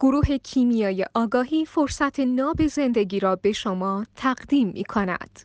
[0.00, 5.40] گروه کیمیای آگاهی فرصت ناب زندگی را به شما تقدیم می کند.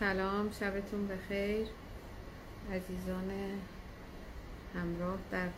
[0.00, 1.68] سلام شبتون بخیر.
[2.72, 3.58] عزیزان
[4.74, 5.48] همراه در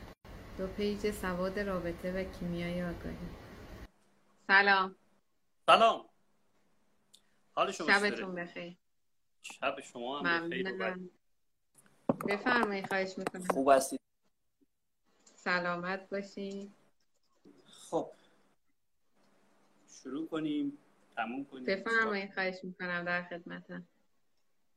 [0.58, 3.16] دو پیج سواد رابطه و کیمیای آگاهی.
[4.46, 4.94] سلام.
[5.66, 6.04] سلام.
[7.54, 8.76] حال شما شبتون بخیر.
[9.42, 10.70] شب شما هم بخیر
[12.28, 13.44] بفرمایید خواهش می‌کنم.
[13.50, 14.00] خوب هستید.
[15.34, 16.72] سلامت باشین.
[17.94, 18.10] خب.
[20.02, 20.78] شروع کنیم.
[21.16, 21.64] تموم کنیم.
[21.64, 23.88] بفرمایید خواهش می‌کنم در خدمتم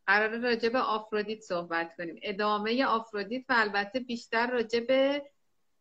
[0.07, 2.19] قرار راجع به آفرودیت صحبت کنیم.
[2.21, 5.31] ادامه آفرودیت و البته بیشتر راجع به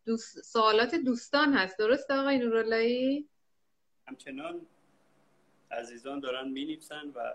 [0.05, 0.41] دوست...
[0.41, 1.77] سوالات دوستان هست.
[1.77, 3.29] درست آقای نوراللهی؟
[4.07, 4.65] همچنان
[5.71, 6.79] عزیزان دارن می
[7.15, 7.33] و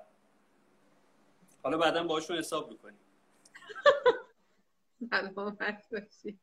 [1.62, 2.98] حالا بعدا باشون حساب می‌کنیم.
[5.10, 6.38] سلامت باشی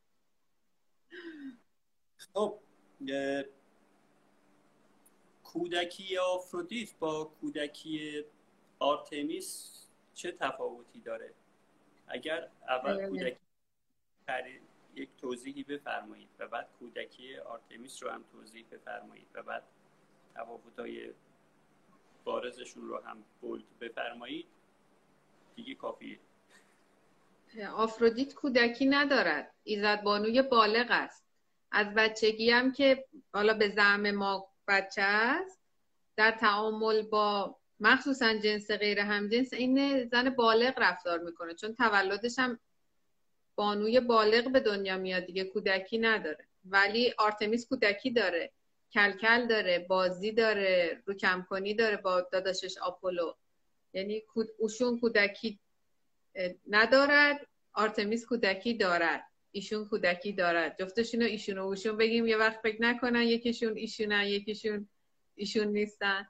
[2.33, 2.59] خب.
[5.43, 8.25] کودکی آفرودیت با کودکی
[8.79, 9.79] آرتمیس
[10.13, 11.33] چه تفاوتی داره؟
[12.07, 13.09] اگر اول بله.
[13.09, 13.39] کودکی
[14.95, 19.63] یک توضیحی بفرمایید و بعد کودکی آرتمیس رو هم توضیح بفرمایید و بعد
[20.35, 21.13] تفاوت‌های
[22.23, 24.47] بارزشون رو هم bold بفرمایید.
[25.55, 26.19] دیگه کافیه.
[27.73, 29.53] آفرودیت کودکی ندارد.
[29.63, 31.28] ایزد بانوی بالغ است.
[31.71, 35.59] از بچگی هم که حالا به زعم ما بچه است
[36.15, 41.53] در تعامل با مخصوصا جنس غیر همجنس این زن بالغ رفتار می‌کنه.
[41.53, 42.59] چون تولدش هم
[43.55, 46.47] بانوی بالغ به دنیا میاد دیگه کودکی نداره.
[46.65, 48.51] ولی آرتمیس کودکی داره
[48.93, 51.15] کلکل داره بازی داره رو
[51.49, 53.33] کنی داره با داداشش آپولو.
[53.93, 54.23] یعنی
[54.57, 55.59] اوشون کودکی
[56.67, 59.28] ندارد آرتمیس کودکی دارد.
[59.51, 64.89] ایشون کودکی دارد جفتشون ایشون و اوشون بگیم یه وقت فکر نکنن یکیشون ایشونن یکیشون
[65.35, 66.27] ایشون نیستن.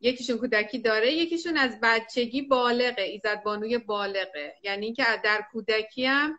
[0.00, 4.54] یکیشون کودکی داره یکیشون از بچگی بالغه ایزد بانوی بالغه.
[4.62, 6.38] یعنی اینکه در کودکی هم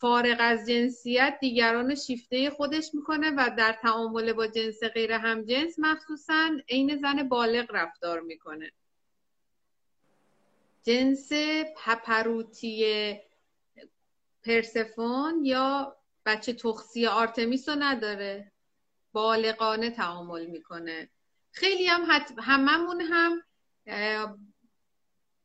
[0.00, 6.50] فارغ از جنسیت دیگران شیفته خودش می‌کنه و در تعامل با جنس غیر همجنس مخصوصا
[6.68, 8.72] عین زن بالغ رفتار می‌کنه.
[10.82, 11.32] جنس
[11.76, 13.14] پپروتی
[14.44, 15.96] پرسفون یا
[16.26, 18.52] بچه تخصی آرتمیس رو نداره؟
[19.12, 21.10] بالغانه تعامل می‌کنه.
[21.52, 22.32] خیلی هم حت...
[22.38, 23.42] هممون هم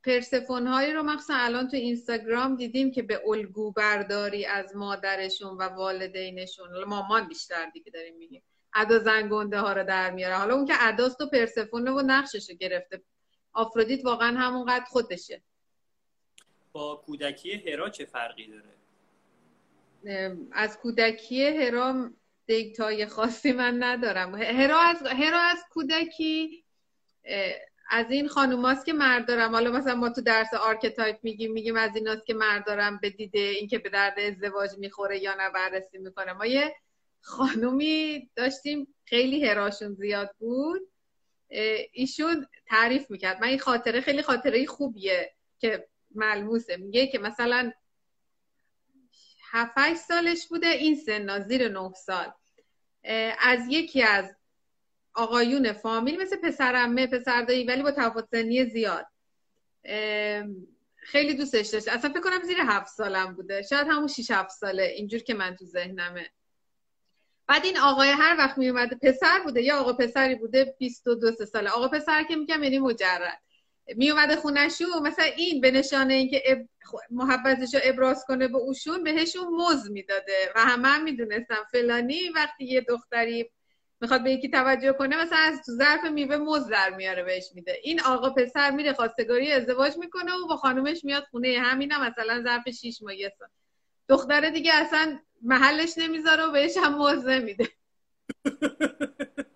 [0.04, 5.64] پرسفون هایی رو مخصوصا الان تو اینستاگرام دیدیم که به الگو برداری از مادرشون و
[5.64, 10.36] والدینشون مامان بیشتر دیگه داریم میگیم ادا زنگنده ها رو در میاره.
[10.36, 13.02] حالا اون که اداست و پرسفون و نقشش رو گرفته.
[13.54, 15.42] آفرودیت واقعا همونقدر خودشه.
[16.72, 18.76] با کودکی هرا چه فرقی داره؟
[20.52, 22.10] از کودکی هرا
[22.48, 24.36] data ی خاصی من ندارم.
[24.36, 26.66] هرا از, هرا از کودکی
[27.90, 29.52] از این خانوماست که مردا رو هم.
[29.52, 33.10] حالا مثلا ما تو درس archetype میگیم میگیم از ایناست که مردا رو هم به
[33.10, 36.34] دیده اینکه به درد ازدواج می‌خوره یا نه بررسی می‌کنه.
[36.34, 36.76] ما یه
[37.22, 40.82] خانومی داشتیم خیلی هراشون زیاد بود.
[41.92, 43.42] ایشون تعریف می‌کرد.
[43.42, 46.78] من این خاطره خیلی خاطره خوبیه که ملموسه.
[46.78, 47.72] میگه که مثلا
[49.52, 52.34] 7 سالش بوده این سن زیر 9 سال.
[53.40, 54.36] از یکی از
[55.14, 59.08] آقایون فامیل مثل پسرمه پسردایی ولی با تفاوت سنی زیاد.
[60.96, 61.88] خیلی دوستش داشت.
[61.88, 63.62] اصلا فکر کنم زیر هفت سالم بوده.
[63.62, 66.30] شاید همون 6 7 ساله اینجور که من تو ذهنمه.
[67.48, 71.70] بعد این آقای هر وقت می اومده پسر بوده یا آقا پسری بوده 22 ساله.
[71.70, 73.42] آقا پسر که میگم یعنی مجرد.
[73.96, 76.60] می اومده خونشون مثلا این به نشانه اینکه اب...
[77.10, 82.66] محبتش رو ابراز کنه به اوشون بهشون مز می‌داده و همه هم می‌دونستم فلانی وقتی
[82.66, 83.52] یه دختری
[84.02, 87.80] می‌خواد به یکی توجه کنه مثلا از تو ظرف میوه مز در میاره بهش میده.
[87.84, 91.60] این آقا پسر میره خواستگاری ازدواج می‌کنه و با خانومش میاد خونه.
[91.60, 93.48] همینم مثلا ظرف شیش ماه یه سال.
[94.10, 97.68] دختره دیگه اصلا محلش نمی‌ذاره و بهش هم موز نمیده.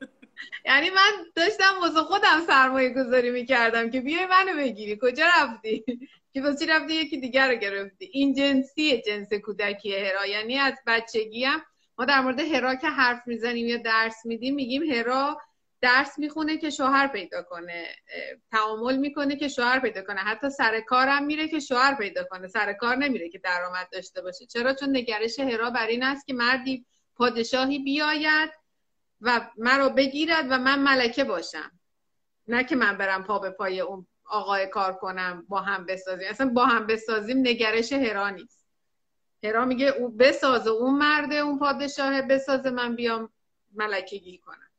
[0.66, 5.00] یعنی من داشتم واسه خودم سرمایه گذاری می‌کردم که بیای منو بگیری.
[5.02, 5.86] کجا رفتی؟
[6.34, 8.10] که واسه رفتی؟ یکی دیگر رو گرفتی.
[8.12, 10.26] این جنسی جنس کودکی هرا.
[10.26, 11.62] یعنی از بچگی هم
[11.98, 15.38] ما در مورد هرا که حرف می‌زنیم یا درس میدیم میگیم هرا
[15.82, 17.88] درس می‌خونه که شوهر پیدا کنه.
[18.52, 20.20] تعامل می‌کنه که شوهر پیدا کنه.
[20.20, 22.48] حتی سر کارم میره که شوهر پیدا کنه.
[22.48, 24.46] سر کار نمیره که درآمد داشته باشه.
[24.46, 26.86] چرا؟ چون نگرش هرا بر این است که مردی
[27.16, 28.59] پادشاهی بیاید
[29.22, 31.72] و مرا بگیرد و من ملکه باشم.
[32.48, 36.28] نه که من برم پا به پای اون آقای کار کنم با هم بسازیم.
[36.30, 38.66] اصلا با هم بسازیم نگرش هرا نیست.
[39.44, 43.30] هرا میگه او بسازه اون مرده اون پادشاه بسازه من بیام
[43.74, 44.70] ملکگی کنم.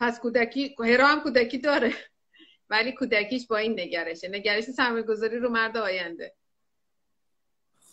[0.00, 1.94] پس کودکی هرا هم کودکی داره.
[2.70, 4.28] ولی کودکیش با این نگرشه.
[4.28, 6.34] نگرش سرمایه رو مرد آینده.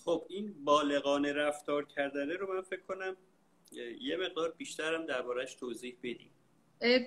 [0.06, 3.18] خب این بالغانه رفتار کردنه رو من فکر کنم
[4.01, 6.31] یه مقدار بیشترم دربارش توضیح بدیم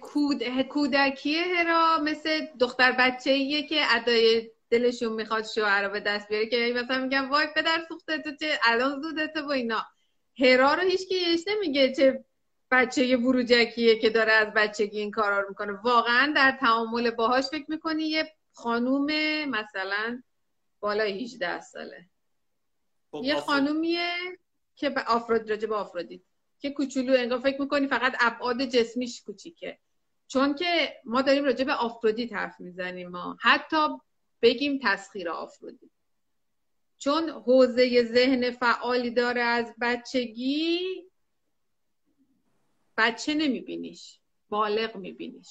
[0.00, 0.62] کود...
[0.62, 6.46] کودکی هرا مثل دختر بچه ایه که ادای دلشون می‌خواد شوهر رو به دست بیاره
[6.46, 9.86] که مثلا میگن وای پدر سوخته تو چه الان زودته و اینا.
[10.38, 12.24] هرا رو هیچ یش نمیگه چه
[12.70, 15.72] بچه بروجکیه که داره از بچگی این کارا رو می‌کنه.
[15.72, 19.06] واقعا در تعامل باهاش فکر می‌کنی یه خانوم
[19.44, 20.22] مثلا
[20.80, 22.06] بالای 18 ساله.
[23.10, 24.12] خب یه خانومیه
[24.76, 26.20] که به آفرود راجع به آفرودیت
[26.62, 29.78] که کوچولو انگار فکر می‌کنی فقط ابعاد جسمیش کوچیکه.
[30.28, 33.36] چون که ما داریم راجع به آفرودیت حرف می‌زنیم ما.
[33.40, 33.88] حتی
[34.42, 35.90] بگیم تسخیر آفرودیت.
[36.98, 40.80] چون حوزه ذهن فعالی داره از بچگی
[42.96, 44.18] بچه نمیبینیش
[44.48, 45.48] بالغ میبینیش.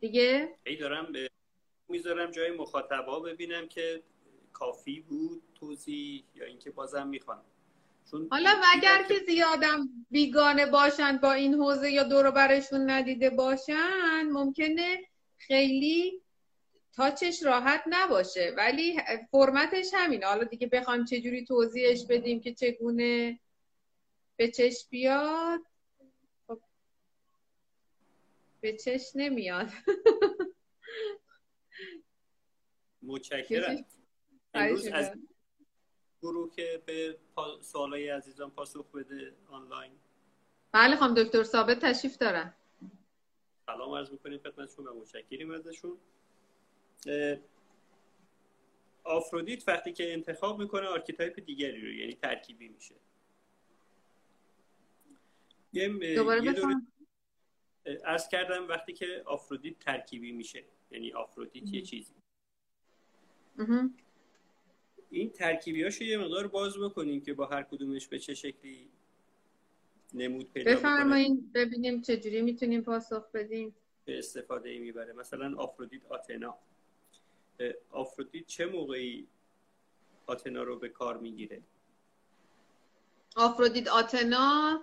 [0.00, 1.30] دیگه؟ ای دارم به
[1.88, 4.02] می‌ذارم جای مخاطبا ببینم که
[4.54, 7.42] کافی بود توضیح یا اینکه بازم می‌خوام.
[8.10, 14.22] چون حالا اگر که زیادم بیگانه باشن با این حوزه یا دور برشون ندیده باشن
[14.32, 14.98] ممکنه
[15.36, 16.20] خیلی
[16.92, 18.54] تاچش راحت نباشه.
[18.56, 23.40] ولی فرمتش همینه حالا دیگه بخوام چجوری توضیحش بدیم که چگونه
[24.36, 25.60] به چش بیاد.
[26.46, 26.60] خب
[28.60, 29.68] به چش نمیاد.
[33.02, 33.84] متشکرم.
[34.54, 35.12] امروز از
[36.22, 37.18] گروه که به
[37.60, 39.92] سوالای عزیزان پاسخ بده آنلاین.
[40.72, 42.54] بله خانم دکتر ثابت تشریف دارن.
[43.66, 45.98] سلام عرض می‌کنیم خدمتشون و متشکریم ازشون.
[49.04, 52.94] آفرودیت وقتی که انتخاب می‌کنه archetype دیگری رو یعنی ترکیبی میشه.
[56.16, 56.54] دوباره یه
[58.04, 62.14] عرض کردم وقتی که آفرودیت ترکیبی میشه یعنی آفرودیت یه چیزی.
[65.14, 68.88] این ترکیبیاشو یه مقدار باز بکنیم که با هر کدومش به چه شکلی
[70.14, 73.74] نمود پیدا بفرمایید ببینیم چجوری می‌تونیم پاسخ بدیم.
[74.04, 75.12] چه استفاده ای می‌بره.
[75.12, 76.54] مثلا آفرودیت آتنا.
[77.90, 79.26] آفرودیت چه موقعی
[80.26, 81.62] آتنا رو به کار می‌گیره؟
[83.36, 84.80] آفرودیت آتنا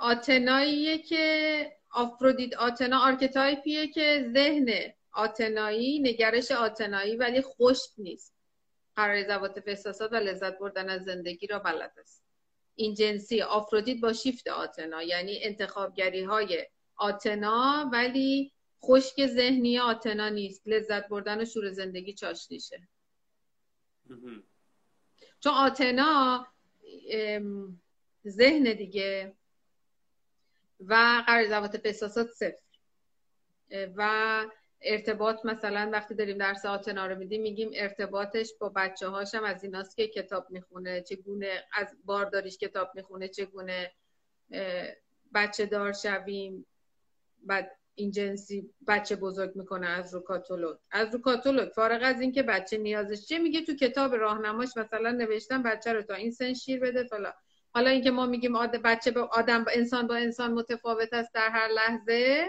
[0.00, 4.70] آتناییه که آفرودیت آتنا archetype یه که ذهن
[5.12, 8.33] آتنایی نگرش آتنایی ولی خشک نیست.
[8.96, 12.24] غرایز و احساسات و لذت بردن از زندگی را بلد است.
[12.74, 18.52] این جنسی آفرودیت با شیفت آتنا یعنی انتخابگری های آتنا ولی
[18.84, 20.62] خشک ذهنی آتنا نیست.
[20.66, 22.88] لذت بردن و شور زندگی چاشنیشه.
[25.40, 26.46] چون آتنا
[28.26, 29.36] ذهن دیگه
[30.80, 32.64] و قرار زوات احساسات صفر.
[33.96, 34.44] و
[34.84, 39.96] ارتباط مثلا وقتی داریم درس آتنا رو میدیم میگیم ارتباطش با بچه هاشم از ایناست
[39.96, 43.92] که کتاب می‌خونه چگونه از بارداریش کتاب می‌خونه چگونه
[45.34, 46.66] بچه دار شویم.
[47.42, 50.76] بعد این جنسی بچه بزرگ می‌کنه از رو کاتالوگ.
[50.90, 51.68] از رو کاتالوگ.
[51.68, 56.14] فارغ از اینکه بچه نیازش چه میگه تو کتاب راهنماش مثلا نوشتن بچه رو تا
[56.14, 57.32] این سن شیر بده فلا
[57.74, 61.48] حالا اینکه ما میگیم آد بچه با آدم با انسان با انسان متفاوت است در
[61.48, 62.48] هر لحظه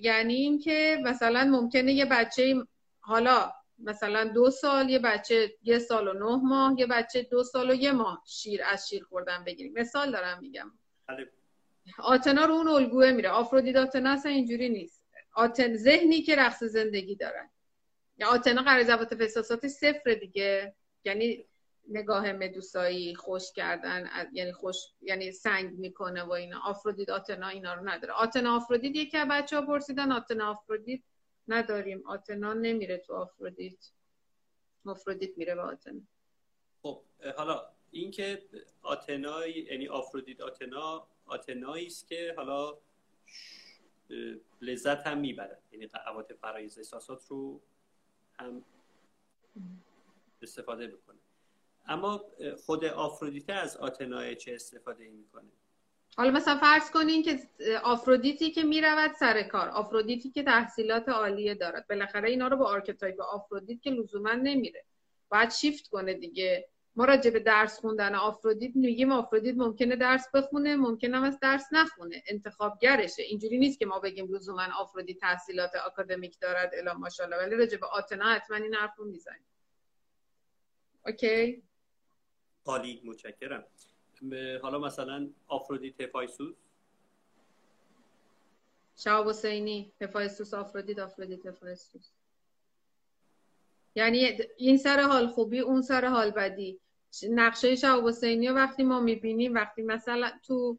[0.00, 2.54] یعنی اینکه مثلا ممکنه یه بچه
[3.00, 7.70] حالا مثلا دو سال یه بچه یه سال و نه ماه یه بچه دو سال
[7.70, 9.72] و یه ماه شیر از شیر خوردن بگیریم.
[9.76, 10.72] مثال دارم میگم.
[11.08, 11.30] بله.
[11.98, 13.28] آتنا رو اون الگوه میره.
[13.28, 15.04] آفرودیت آتنا اصلا اینجوری نیست.
[15.34, 17.50] آتن ذهنی که رقص زندگی دارن
[18.18, 20.74] یا آتنا قرار زبات فساسات صفر دیگه.
[21.04, 21.46] یعنی
[21.88, 26.60] نگاه مدوسایی خوش کردن یعنی خوش یعنی سنگ می‌کنه و اینا.
[26.64, 28.14] آفرودیت آتنا اینا رو نداره.
[28.14, 31.00] آتنا آفرودیت یکی از بچه ها پرسیدن آتنا آفرودیت
[31.48, 32.06] نداریم.
[32.06, 33.90] آتنا نمیره تو آفرودیت.
[34.86, 36.00] آفرودیت میره به آتنا.
[36.82, 37.02] خب
[37.36, 38.42] حالا اینکه
[38.82, 42.78] آتنا یعنی آفرودیت آتنا آتنایی است که حالا
[44.60, 47.60] لذت هم می‌بره یعنی عواطف غرایز احساسات رو
[48.38, 48.64] هم
[50.42, 51.18] استفاده بکنه.
[51.86, 52.24] اما
[52.66, 55.52] خود آفرودیته از آتنای چه استفاده می‌کنه؟
[56.16, 57.38] حالا مثلا فرض کنین که
[57.82, 63.20] آفرودیتی که می‌رود سر کار آفرودیتی که تحصیلات عالیه دارد بالاخره اینا رو با archetype
[63.20, 64.84] آفرودیت که لزوما نمیره.
[65.28, 66.68] باید شیفت کنه دیگه.
[66.96, 71.64] ما راجع به درس خوندن آفرودیت میگیم آفرودیت ممکنه درس بخونه ممکنه هم هست درس
[71.72, 72.22] نخونه.
[72.26, 73.22] انتخابگرشه.
[73.22, 77.36] اینجوری نیست که ما بگیم لزوما آفرودیت تحصیلات آکادمیک دارد الا ماشاءالله.
[77.36, 79.46] ولی راجع به آتنا حتما این حرف رو می‌زنیم.
[81.06, 81.62] OK؟
[82.66, 83.64] عالی متشکرم.
[84.62, 86.54] حالا مثلا آفرودیت هفایستوس.
[88.96, 92.10] شهاب حسینی هفایستوس آفرودیت آفرودیت هفایستوس.
[93.94, 96.80] یعنی این سر حال خوبی اون سر حال بدی.
[97.30, 100.78] نقشه شهاب حسینی وقتی ما می‌بینیم وقتی مثلا تو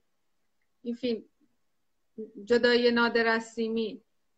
[0.83, 1.23] این فیلم
[2.45, 3.55] جدای نادر از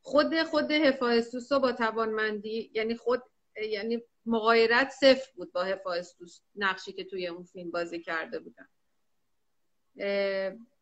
[0.01, 3.23] خود خود هفایستوس با توانمندی یعنی خود
[3.69, 8.67] یعنی مغایرت صفر بود با هفایستوس نقشی که توی اون فیلم بازی کرده بودن.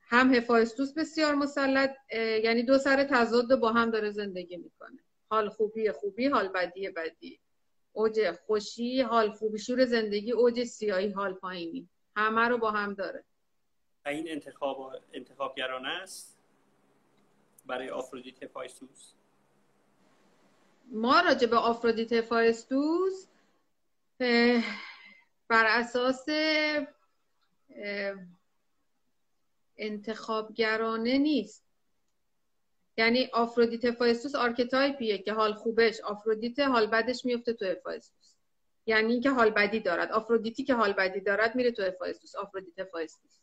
[0.01, 1.95] هم هفایستوس بسیار مسلط
[2.43, 4.99] یعنی دو سر تضاد با هم داره زندگی می‌کنه.
[5.29, 7.39] حال خوبی خوبی حال بدی بدی.
[7.93, 11.89] اوج خوشی حال خوبی شور زندگی اوج سیاهی حال پایینی.
[12.15, 13.23] همه رو با هم داره.
[14.05, 16.37] این انتخاب انتخابگرانه است
[17.65, 19.13] برای آفرودیت هفایستوس
[20.91, 23.27] ما راجع به آفرودیت هفایستوس
[24.19, 26.25] بر اساس
[29.77, 31.65] انتخابگرانه نیست.
[32.97, 38.35] یعنی آفرودیت هفایستوس archetype یه که حال خوبش آفرودیت حال بدش میفته تو هفایستوس
[38.85, 40.11] یعنی اینکه حال بدی دارد.
[40.11, 43.39] آفرودیتی که حال بدی دارد میره تو هفایستوس آفرودیت هفایستوس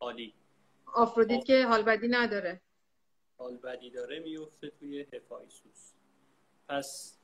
[0.00, 0.34] عالی.
[0.94, 2.60] آفرودیت که حال بدی نداره.
[3.38, 5.92] حال بدی داره میفته توی هفایستوس
[6.68, 7.19] پس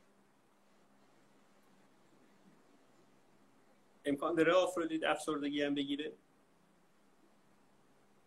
[4.06, 6.12] امکان داره آفرودیت افسردگی هم بگیره؟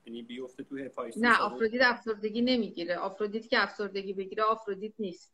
[0.06, 0.76] یعنی بیفته تو
[1.18, 2.98] نه آفرودیت افسردگی نمی‌گیره.
[2.98, 5.34] آفرودیت که افسردگی بگیره آفرودیت نیست.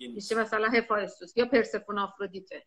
[0.00, 2.66] میشه مثلا هفایستوس یا پرسفون آفرودیته.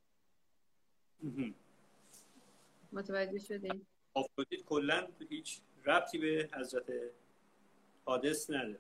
[2.91, 6.85] متوجه شدیم آفرودیت کلا هیچ ربطی به حضرت
[8.05, 8.79] حادث نداره.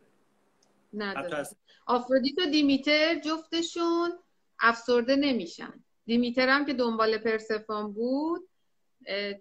[0.93, 1.47] نداره.
[1.85, 4.11] آفرودیت و دیمیتر جفتشون
[4.59, 5.83] افسرده نمیشن.
[6.07, 8.49] دیمیتر هم که دنبال پرسفون بود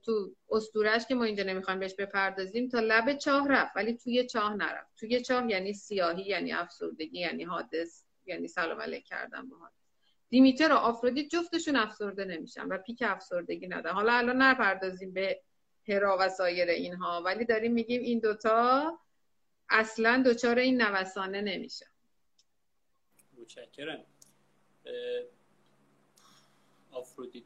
[0.03, 4.55] تو استورش که ما اینجا نمی‌خوایم بهش بپردازیم تا لب چاه رفت ولی توی چاه
[4.55, 4.97] نرفت.
[4.97, 9.75] توی چاه یعنی سیاهی یعنی افسردگی یعنی حادث یعنی سلام علیک کردن با حادث.
[10.29, 13.95] دیمیتر و آفرودیت جفتشون افسرده نمیشن و پیک افسردگی ندارن.
[13.95, 15.41] حالا الان نپردازیم به
[15.89, 18.99] هرا و سایر اینها ولی داریم میگیم این دوتا
[19.69, 21.87] اصلا دچار این نوسانه نمیشن.
[23.39, 24.05] متشکرم.
[26.97, 27.45] آفرودیت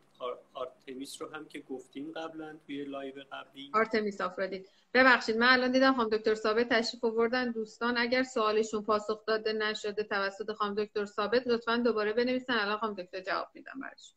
[0.54, 3.70] آرتمیس رو هم که گفتیم قبلا توی live قبلی.
[3.74, 4.66] آرتمیس آفرودیت.
[4.94, 7.50] ببخشید من الان دیدم خانم دکتر ثابت تشریف آوردن.
[7.50, 12.52] دوستان اگر سوالشون پاسخ داده نشده توسط خانم دکتر ثابت لطفا دوباره بنویسن.
[12.52, 14.16] الان خانم دکتر جواب میدم برشون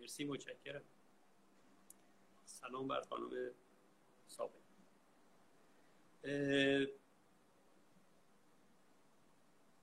[0.00, 0.82] مرسی متشکرم.
[2.44, 3.30] سلام بر خانم
[4.28, 4.64] ثابت.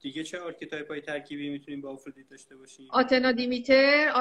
[0.01, 4.11] دیگه چه archetype های ترکیبی می‌تونیم با آفرودیت داشته باشیم؟ آتنا دیمیتر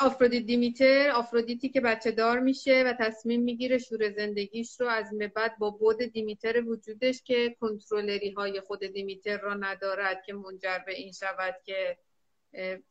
[0.00, 5.58] آفرودیت دیمیتر آفرودیتی که بچه دار میشه و تصمیم می‌گیره شور زندگیش رو از بعد
[5.58, 11.12] با بعد دیمیتر وجودش که کنترلگری های خود دیمیتر را ندارد که منجر به این
[11.12, 11.98] شود که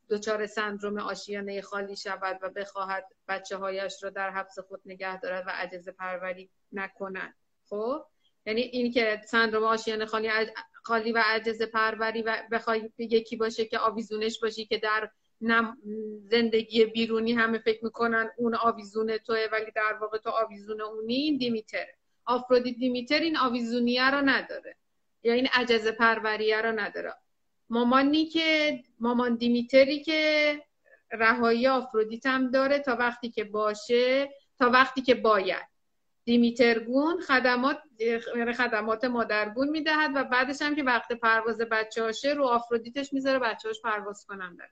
[0.09, 5.43] دچار سندروم آشیانه خالی شود و بخواهد بچه هایش را در حبس خود نگه دارد
[5.47, 7.33] و عجز پروری نکند.
[7.69, 8.05] خب؟
[8.45, 10.27] یعنی این که سندروم آشیانه خالی
[10.81, 15.09] خالی و عجز پروری و بخوای یکی باشه که آویزونش باشی که در
[16.23, 21.37] زندگی بیرونی همه فکر می‌کنن اون آویزون توه ولی در واقع تو آویزون اونی این
[21.37, 21.85] دیمیتر
[22.25, 24.75] آفرودیت دیمیتر این آویزونیه رو نداره.
[25.23, 27.13] یا این عجز پروریه رو نداره.
[27.69, 30.61] مامانی که مامان دیمیتری که
[31.11, 35.70] رهایی آفرودیت هم داره تا وقتی که باشه تا وقتی که باید.
[36.25, 37.77] دیمیترگون خدمات
[38.35, 43.39] یعنی خدمات مادرگون می‌دهد و بعدش هم که وقت پرواز بچه هاشه رو آفرودیتش می‌ذاره
[43.39, 44.71] بچه هاش پرواز کنن داره.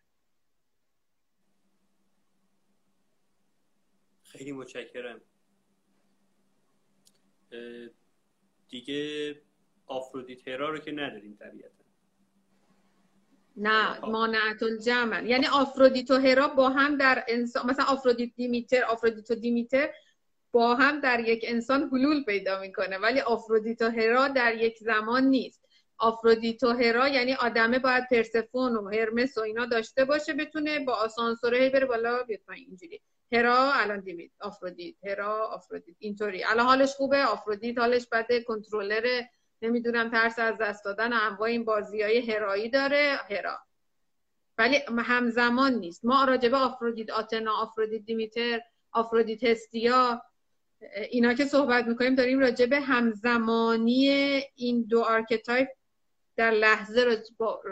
[4.23, 5.21] خیلی متشکرم.
[8.69, 9.41] دیگه
[9.85, 11.83] آفرودیت هرا رو که نداریم طبیعتا.
[13.55, 19.31] نه مانعت الجمع یعنی آفرودیت و هرا با هم در انسان مثلا آفرودیت دیمیتر آفرودیت
[19.31, 19.89] و دیمیتر
[20.51, 25.23] با هم در یک انسان حلول پیدا می‌کنه ولی آفرودیت و هرا در یک زمان
[25.23, 25.65] نیست.
[25.97, 30.93] آفرودیت و هرا یعنی آدمه باید پرسفون و هرمس و اینا داشته باشه بتونه با
[30.93, 33.01] آسانسوره بره بالا بیاد اینجوری.
[33.31, 36.43] هرا الان دیمید آفرودیت هرا آفرودیت اینطوری.
[36.43, 39.21] الان حالش خوبه آفرودیت حالش بده کنترلر
[39.61, 43.59] نمی‌دونم ترس از دست دادن انواع این بازی های هرایی داره هرا.
[44.57, 46.05] ولی همزمان نیست.
[46.05, 50.21] ما راجبه آفرودیت آتنا آفرودیت دیمیتر آفرودیت هستیا
[51.09, 54.09] اینا که صحبت می‌کنیم داریم راجع به همزمانی
[54.55, 55.67] این دو archetype
[56.35, 57.23] در لحظه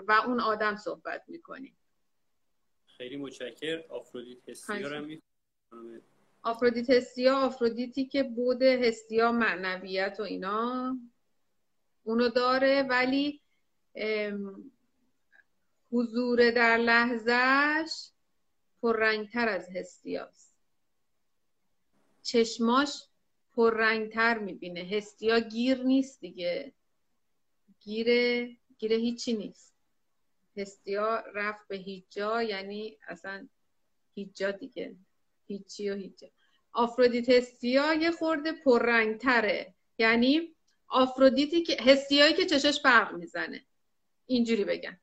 [0.08, 1.78] و اون آدم صحبت می‌کنیم.
[2.98, 5.18] خیلی متشکر آفرودیت هستیا رو
[6.42, 10.98] آفرودیت هستیا آفرودیتی که بعد هستیا معنویت و اینا
[12.04, 13.42] اونو داره ولی
[15.92, 18.12] حضور در لحظهش
[18.82, 20.47] پررنگتر از هستیاست.
[22.28, 23.04] چشماش
[23.56, 24.84] پررنگتر می‌بینه.
[24.92, 26.74] هستیا گیر نیست دیگه.
[27.80, 29.76] گیره گیره هیچی نیست.
[30.58, 33.48] هستیا رفت به هیچ جا یعنی اصلا
[34.16, 34.96] هیچ جا دیگه.
[35.48, 36.28] هیچی و هیچ جا
[36.74, 39.74] آفرودیت هستیا یه خورده پررنگتره.
[39.98, 40.56] یعنی
[40.88, 43.66] آفرودیتی که هستیایی که چشاش برق می‌زنه.
[44.26, 44.98] اینجوری بگم.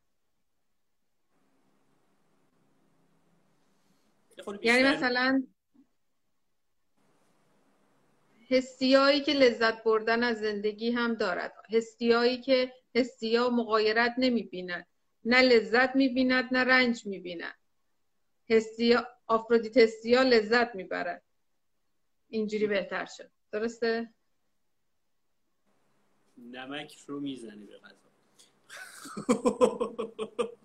[4.63, 5.47] یعنی مثلا
[8.51, 11.53] هستیایی که لذت بردن از زندگی هم دارد.
[11.73, 14.87] هستیایی که هستیا مقایرت نمی‌بیند.
[15.25, 17.55] نه لذت می‌بیند نه رنج می‌بیند.
[18.51, 21.23] هستیا آفرودیت هستیا لذت می‌برد.
[22.29, 23.31] اینجوری بهتر شد.
[23.53, 24.15] درسته؟
[26.39, 28.11] نمک رو می‌زنی به غذا.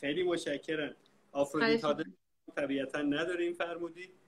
[0.00, 0.96] خیلی متشکرم.
[1.32, 2.06] آفرودیت
[2.56, 4.21] طبیعتا نداریم فرمودید.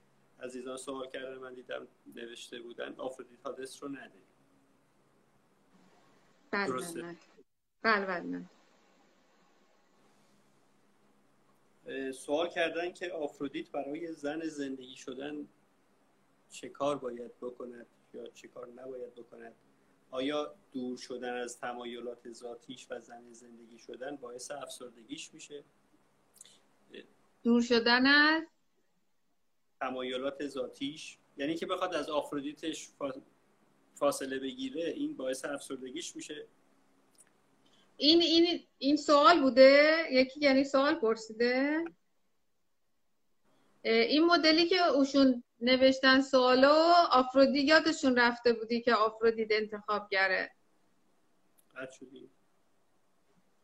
[0.45, 4.23] عزیزان سوال کردن من دیدم نوشته بودن آفرودیت هادس رو نداریم
[6.51, 7.17] بله درسته.
[7.83, 8.45] بله بله
[12.13, 15.49] سوال کردن که آفرودیت برای زن زندگی شدن
[16.51, 19.55] چه کار باید بکند یا چه کار نباید بکند؟
[20.11, 25.65] آیا دور شدن از تمایلات ذاتیش و زن زندگی شدن باعث افسردگیش میشه؟
[27.43, 28.43] دور شدن از
[29.85, 32.88] تمایلات ذاتیش یعنی که بخواد از آفرودیتش
[33.95, 36.47] فاصله بگیره این باعث افسردگیش میشه.
[37.97, 41.85] این این این سوال بوده؟ یکی یعنی سوال پرسیده.
[43.83, 50.50] این مدلی که ایشون نوشتن سوالو آفرودیت یادشون رفته بودی که آفرودیت انتخابگره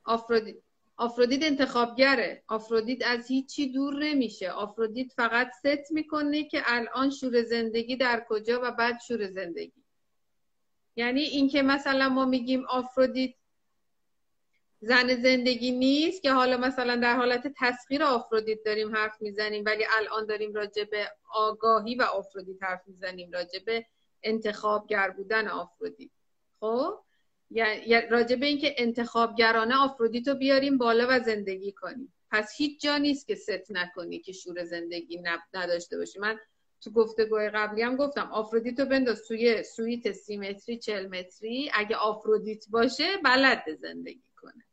[0.04, 0.56] آفرودیت.
[1.00, 2.42] آفرودیت انتخابگره.
[2.48, 4.50] آفرودیت از هیچی دور نمیشه.
[4.50, 9.84] آفرودیت فقط ست می‌کنه که الان شور زندگی در کجا و بعد شور زندگی.
[10.96, 13.34] یعنی اینکه مثلا ما میگیم آفرودیت
[14.80, 20.26] زن زندگی نیست که حالا مثلا در حالت تسخیر آفرودیت داریم حرف می‌زنیم ولی الان
[20.26, 23.86] داریم راجع به آگاهی و آفرودیت حرف می‌زنیم راجع به
[24.22, 26.10] انتخابگر بودن آفرودیت
[26.60, 26.98] خب؟
[27.50, 32.12] یعنی راجع به اینکه انتخابگرانه آفرودیتو بیاریم بالا و زندگی کنیم.
[32.30, 35.22] پس هیچ جا نیست که ست نکنی که شور زندگی
[35.54, 36.18] نداشته باشی.
[36.18, 36.38] من
[36.80, 41.70] تو گفتگوهای قبلی هم گفتم آفرودیتو بنداز توی سوئیت سی متری چل متری.
[41.74, 44.64] اگه آفرودیت باشه بلده زندگی کنه.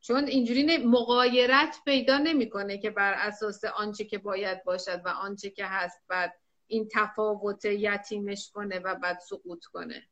[0.00, 5.64] چون اینجوری مغایرت پیدا نمی‌کنه که بر اساس آنچه که باید باشد و آنچه که
[5.64, 6.34] هست بعد
[6.66, 10.08] این تفاوت یتیمش کنه و بعد سقوط کنه.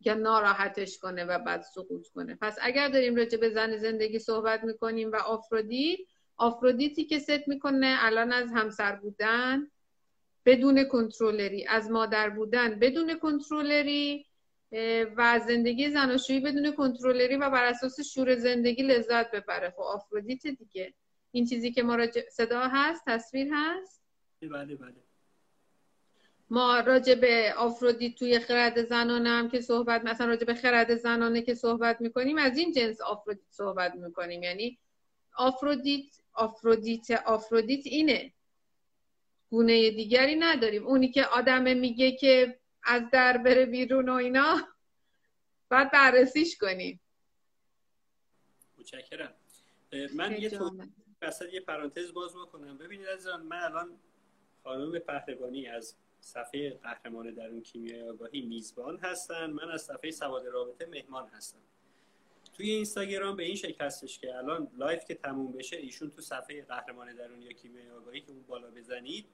[0.00, 2.38] یا ناراحتش کنه و بعد سقوط کنه.
[2.40, 5.98] پس اگر داریم راجع به زن زندگی صحبت می‌کنیم و آفرودیت
[6.36, 9.70] آفرودیتی که ست می‌کنه الان از همسر بودن
[10.44, 14.26] بدون کنترلری از مادر بودن بدون کنترلری
[15.16, 19.70] و زندگی زناشویی بدون کنترلری و بر اساس شور زندگی لذت ببره.
[19.70, 20.94] خب آفرودیت دیگه.
[21.32, 24.02] این چیزی که ما را صدا هست؟ تصویر هست؟
[24.42, 25.07] بله بله.
[26.50, 31.42] ما راجع به آفرودیت توی خرد زنانه هم که صحبت مثلا راجع به خرد زنانه
[31.42, 34.42] که صحبت می‌کنیم از این جنس آفرودیت صحبت می‌کنیم.
[34.42, 34.78] یعنی
[35.36, 38.32] آفرودیت آفرودیت آفرودیت اینه.
[39.50, 40.86] گونه دیگری نداریم.
[40.86, 44.68] اونی که آدم میگه که از در بره بیرون و اینا
[45.70, 47.00] باید بررسیش کنیم.
[48.78, 49.34] متشکرم.
[50.14, 50.76] من یه تو
[51.52, 52.78] یه پرانتز باز بکنم.
[52.78, 53.98] ببینید از من الان
[54.62, 59.50] خانم پهلوانی از صفحه قهرمان درون کیمیای آگاهی میزبان هستن.
[59.50, 61.58] من از صفحه سواد رابطه مهمان هستم.
[62.54, 66.62] توی اینستاگرام به این شکل هستش که الان live که تموم بشه ایشون تو صفحه
[66.62, 69.26] قهرمان درون یا کیمیای آگاهی که اون بالا بزنید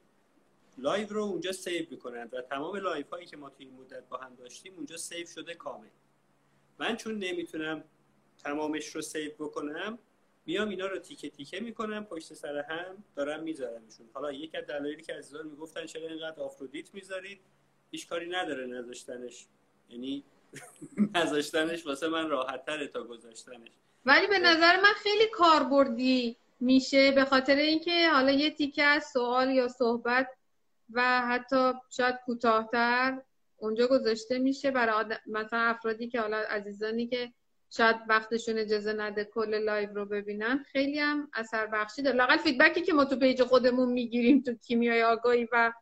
[0.79, 4.17] live رو اونجا save می‌کنند و تمام live هایی که ما توی این مدت با
[4.17, 5.89] هم داشتیم اونجا save شده کامل.
[6.79, 7.85] من چون نمی‌تونم
[8.39, 9.99] تمامش رو سیو بکنم
[10.47, 15.03] میام اینا رو تیکه تیکه می‌کنم پشت سر هم دارم میذارمشون حالا یک از دلایلی
[15.03, 17.41] که عزیزان می‌گفتن چرا اینقدر آفرودیت می‌ذارید؟
[17.91, 19.47] هیچ کاری نداره نذاشتنش.
[19.89, 20.25] یعنی
[21.15, 23.71] نذاشتنش واسه من راحت تره تا گذاشتنش.
[24.07, 29.51] ولی به نظر من خیلی کاربردی میشه به خاطر اینکه حالا یه تیکه از سوال
[29.51, 30.29] یا صحبت
[30.93, 33.23] و حتی شاید کوتاهتر
[33.57, 37.33] اونجا گذاشته میشه برای مثلا افرادی که حالا عزیزانی که
[37.77, 40.65] شاید وقتشون اجازه نده کل live رو ببینن.
[40.73, 44.55] خیلی هم اثر بخشی داره لااقل feedback ی که ما تو page خودمون می‌گیریم تو
[44.55, 45.73] کیمیای آگاهی و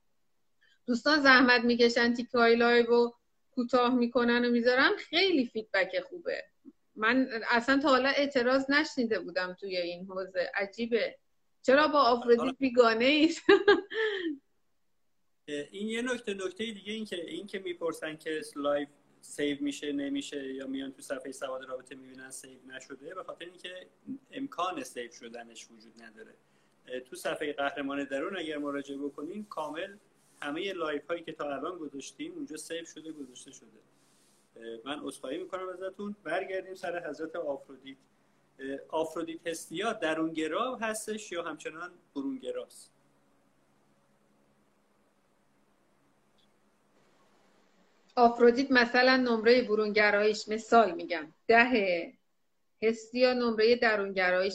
[0.86, 3.10] دوستان زحمت می‌کشن تیکای live و
[3.50, 4.96] کوتاه می‌کنن و می‌ذارن.
[4.96, 6.44] خیلی feedback خوبه.
[6.96, 10.50] من اصلا تا حالا اعتراض نشنیده بودم توی این حوزه.
[10.54, 11.18] عجیبه.
[11.62, 13.36] چرا با آفرودیت بیگانه اید
[15.46, 18.86] این یه نکته نکته دیگه این که این که می‌پرسن که live
[19.22, 23.86] save میشه نمیشه یا میان تو صفحه سواد رابطه می‌بینن save نشده به خاطر اینکه
[24.30, 26.34] امکان save شدنش وجود نداره.
[27.00, 29.96] تو صفحه قهرمان درون اگر مراجعه بکنین کامل
[30.40, 33.80] همه live هایی که تا الان گذاشتیم اونجا save شده گذاشته شده.
[34.84, 36.16] من عذرخواهی می‌کنم ازتون.
[36.24, 37.96] برگردیم سر حضرت آفرودیت.
[38.88, 42.91] آفرودیت هستیا درونگرا هستش یا همچنان برونگراست؟
[48.16, 51.34] آفرودیت مثلا نمره برونگرایش مثال میگم.
[51.46, 52.12] ده
[52.82, 54.54] هستیا نمره درونگرایش.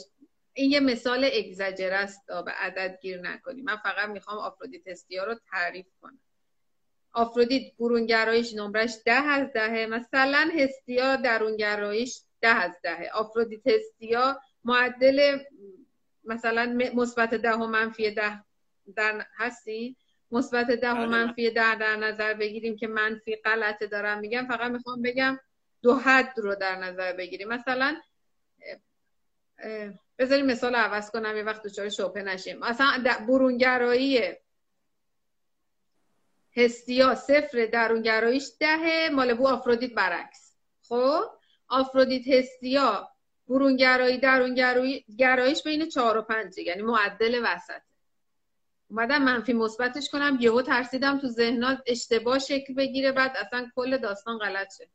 [0.53, 3.65] این یه مثال اگزجر است به عدد گیر نکنیم.
[3.65, 6.19] من فقط می‌خوام آفرودیت هستیا رو تعریف کنم.
[7.13, 9.85] آفرودیت برونگرایش نمرش ده از دهه.
[9.85, 13.09] مثلا هستیا درونگرایش ده از دهه.
[13.13, 15.37] آفرودیت هستیا معدل
[16.23, 18.43] مثلا مثبت ده و منفی ده
[18.95, 19.97] در هستی؟
[20.31, 21.05] مثبت ده و بله.
[21.05, 24.47] منفی ده در نظر بگیریم که منفی غلطه دارم میگم.
[24.47, 25.39] فقط می‌خوام بگم
[25.81, 27.47] دو حد رو در نظر بگیریم.
[27.47, 28.01] مثلا
[30.19, 32.59] بذاریم مثال عوض کنم یه وقت دچار شبهه نشیم.
[32.59, 34.33] مثلا برونگرایی
[36.57, 40.57] هستیا صفر درونگراییش دهه مال بو آفرودیت برعکس.
[40.81, 41.21] خب؟
[41.67, 43.09] آفرودیت هستیا
[43.47, 47.81] برونگرایی درونگراییش بین چهار و پنجه یعنی معدل وسط.
[48.89, 54.37] اومدم منفی مثبتش کنم یهو ترسیدم تو ذهنات اشتباه شکل بگیره بعد اصلا کل داستان
[54.37, 54.87] غلط شه.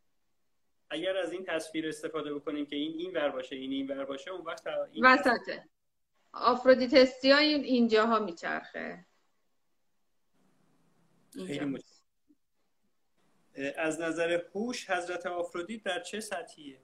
[0.90, 4.30] اگر از این تصویر استفاده بکنیم که این این ور باشه این این ور باشه
[4.30, 5.68] اون وقت این وسطه.
[6.32, 9.06] آفرودیتستی های اینجاها میچرخه.
[13.76, 16.80] از نظر هوش حضرت آفرودیت در چه سطحیه؟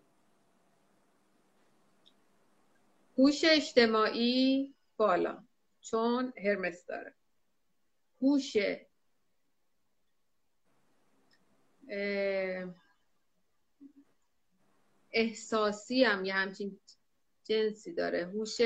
[3.18, 5.47] هوش اجتماعی بالا.
[5.80, 7.14] چون هرمس داره.
[8.22, 8.56] هوش
[15.10, 16.80] احساسی هم یه همچین
[17.44, 18.24] جنسی داره.
[18.24, 18.60] هوش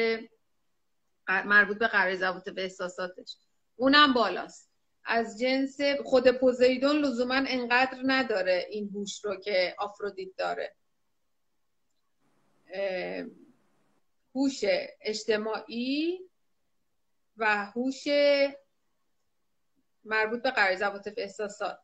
[1.29, 3.37] مربوط به قرار ضبط به احساساتش.
[3.77, 4.73] اونم بالاست.
[5.05, 10.75] از جنس خود پوزیدون لزوما انقدر نداره این هوش رو که آفرودیت داره.
[14.35, 14.61] هوش
[15.01, 16.21] اجتماعی
[17.37, 18.05] و هوش
[20.05, 21.79] مربوط به قرار ضبط احساسات.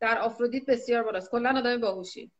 [0.00, 1.30] در آفرودیت بسیار بالاست.
[1.30, 2.32] کلا آدم باهوشی.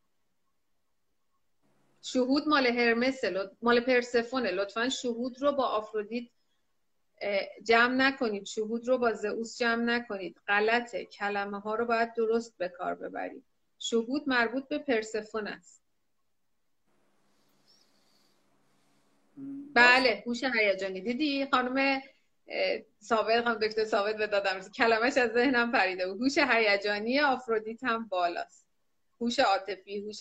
[2.03, 3.21] شهود مال هرمس
[3.63, 6.31] مال پرسفونه لطفا شهود رو با آفرودیت
[7.63, 8.47] جمع نکنید.
[8.47, 10.41] شهود رو با زئوس جمع نکنید.
[10.49, 11.05] غلطه.
[11.05, 13.45] کلمه ها رو باید درست به کار ببرید.
[13.79, 15.86] شهود مربوط به پرسفون است.
[19.75, 21.01] بله هوش هیجانی.
[21.01, 22.03] دیدی خانم
[23.03, 24.61] ثابت خانم دکتر ثابت به دادم.
[24.61, 26.23] کلمش از ذهنم پریده بود.
[26.23, 28.67] هوش هیجانی آفرودیت هم بالاست.
[29.21, 30.19] هوش عاطفی هوش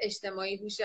[0.00, 0.80] اجتماعی هوش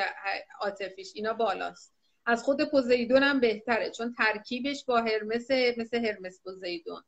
[0.61, 1.93] عاطفیش اینا بالاست.
[2.25, 7.03] از خود پوزیدون هم بهتره چون ترکیبش با هرمس مثل هرمس پوزیدون.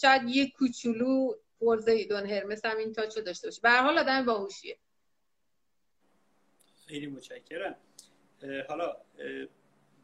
[0.00, 3.60] شاید یه کوچولو پوزیدون هرمس هم این تاچو داشته باشه.
[3.60, 4.78] به هر حال آدم باهوشیه.
[6.86, 7.76] خیلی متشکرم.
[8.68, 8.96] حالا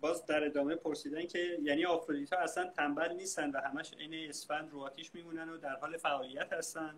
[0.01, 4.81] باز در ادامه پرسیدن که یعنی آفرودیتا اصلا تنبل نیستن و همش عین اسفند رو
[4.81, 6.95] آتیش میمونن و در حال فعالیت هستن؟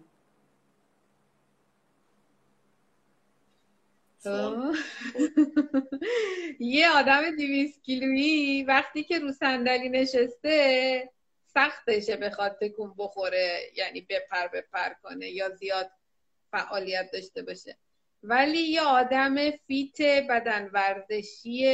[6.61, 11.11] یه آدم دیویس کیلویی وقتی که رو صندلی نشسته
[11.47, 15.91] سختشه بخواد تکون بخوره یعنی بپر بپر کنه یا زیاد
[16.51, 17.77] فعالیت داشته باشه.
[18.23, 21.65] ولی یه آدم فیت بدن ورزشی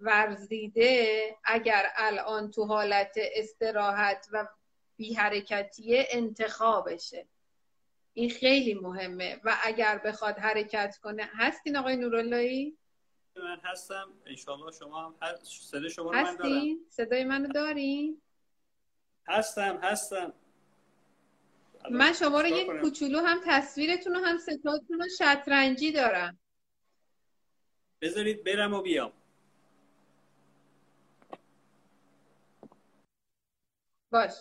[0.00, 4.46] ورزیده اگر الان تو حالت استراحت و
[4.96, 7.26] بی حرکتیه انتخابشه.
[8.14, 9.40] این خیلی مهمه.
[9.44, 12.76] و اگر بخواد حرکت کنه هستین آقای نوراللهی؟
[13.36, 14.12] من هستم.
[14.26, 16.64] انشالله شما هم صدای شما رو من دارم.
[16.88, 18.22] صدای منو دارین؟
[19.28, 20.32] هستم هستم.
[21.90, 26.38] من شما رو یک کوچولو هم تصویرتون و هم ستاتون رو شطرنجی دارم.
[28.00, 29.12] بذارید برم و بیام.
[34.10, 34.32] باش.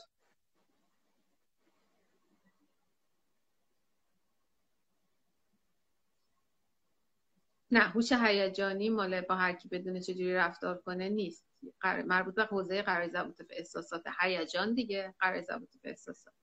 [7.71, 11.47] نه هوش هیجانی مال با هر کی بدونه چجوری رفتار کنه نیست.
[11.83, 15.15] مربوط به حوزه قرار زبط احساسات هیجان دیگه.
[15.19, 16.33] قرار زبط احساسات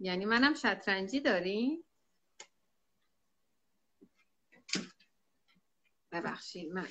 [0.00, 1.84] یعنی منم شطرنجی داریم
[6.12, 6.88] ببخشید من.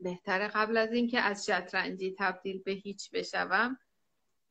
[0.00, 3.78] بهتره قبل از اینکه از شطرنجی تبدیل به هیچ بشوم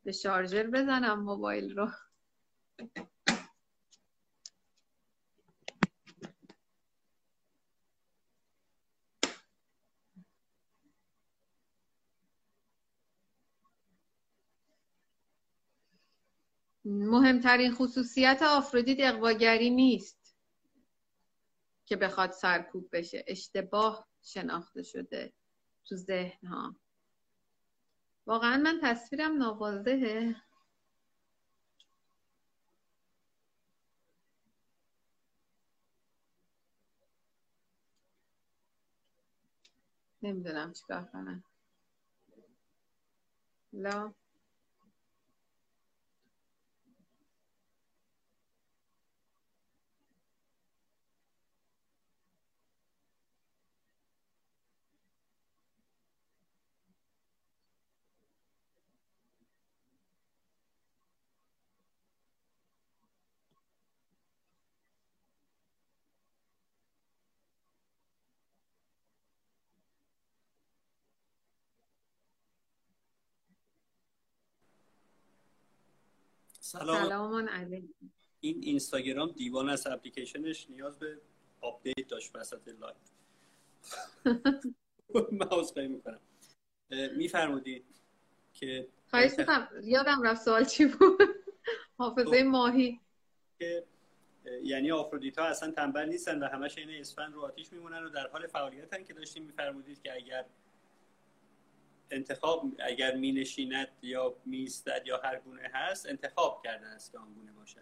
[0.03, 1.91] به شارژر بزنم موبایل رو.
[17.11, 20.35] مهمترین خصوصیت آفرودیت اقواگری نیست
[21.85, 23.23] که بخواد سرکوب بشه.
[23.27, 25.33] اشتباه شناخته شده
[25.85, 26.75] تو ذهن ها
[28.25, 30.35] واقعا من تصویرم ناواضحه.
[40.21, 41.43] نمی‌دونم چیکار کنم.
[43.73, 44.13] لا.
[76.71, 77.03] سلام.
[77.03, 77.49] سلام
[78.39, 81.17] این اینستاگرام دیوان از اپلیکیشنش نیاز به
[81.61, 82.95] update داشت وسط live
[85.39, 86.19] من عذرخواهی می‌کنم
[87.17, 87.85] میفرمودید
[88.53, 89.67] که خواهش می‌کنم.
[89.83, 91.19] یادم رفت سوال چی بود؟
[91.97, 92.47] حافظه خب.
[92.47, 92.99] ماهی.
[93.59, 93.85] که
[94.63, 98.27] یعنی آفرودیت ها اصلا تنبل نیستن و همش این اسفند رو آتیش میمونن و در
[98.27, 99.43] حال فعالیتن که داشتیم.
[99.43, 100.45] میفرمودید که اگر
[102.13, 107.33] انتخاب اگر می نشیند یا میستد یا هر گونه هست انتخاب کرده است که آن
[107.33, 107.81] گونه باشد.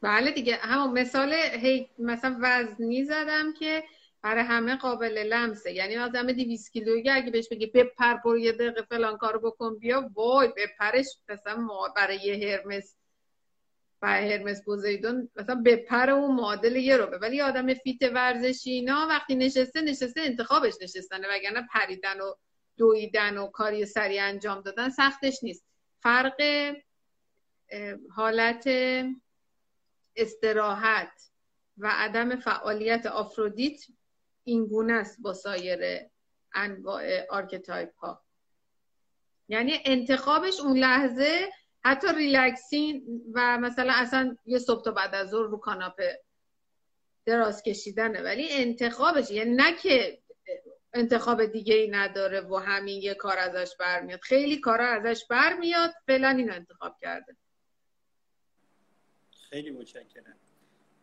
[0.00, 3.84] بله دیگه همون مثال هی مثلا وزنی زدم که
[4.22, 5.72] برای همه قابل لمسه.
[5.72, 10.10] یعنی آدم 200 کیلویی اگه بهش بگی بپر برو یه دقیقه فلان کارو بکن بیا
[10.14, 11.06] وای بپرش.
[11.28, 12.96] مثلا برای یه هرمس
[14.00, 19.34] برای هرمس پوزیدون مثلا بپر اون معادل یه رو ولی آدم فیت ورزشی اینا وقتی
[19.34, 22.34] نشسته نشسته انتخابش نشستنه وگرنه پریدن و
[22.76, 25.64] دویدن و کاری سریع انجام دادن سختش نیست.
[26.00, 26.42] فرق
[28.10, 28.68] حالت
[30.16, 31.30] استراحت
[31.78, 33.80] و عدم فعالیت آفرودیت
[34.44, 36.00] این گونه است با سایر
[36.54, 38.22] انواع archetype ها.
[39.48, 41.52] یعنی انتخابش اون لحظه
[41.84, 46.20] حتی relaxing و مثلا اصلا یه صبح تا بعد از ظهر رو کاناپه
[47.24, 50.18] دراز کشیدنه ولی انتخابش یعنی نه که
[50.96, 54.20] انتخاب دیگه ای نداره و همین یه کار ازش برمیاد.
[54.20, 55.94] خیلی کارا ازش برمیاد.
[56.06, 57.36] فعلا اینو انتخاب کرده.
[59.50, 60.36] خیلی متشکرم.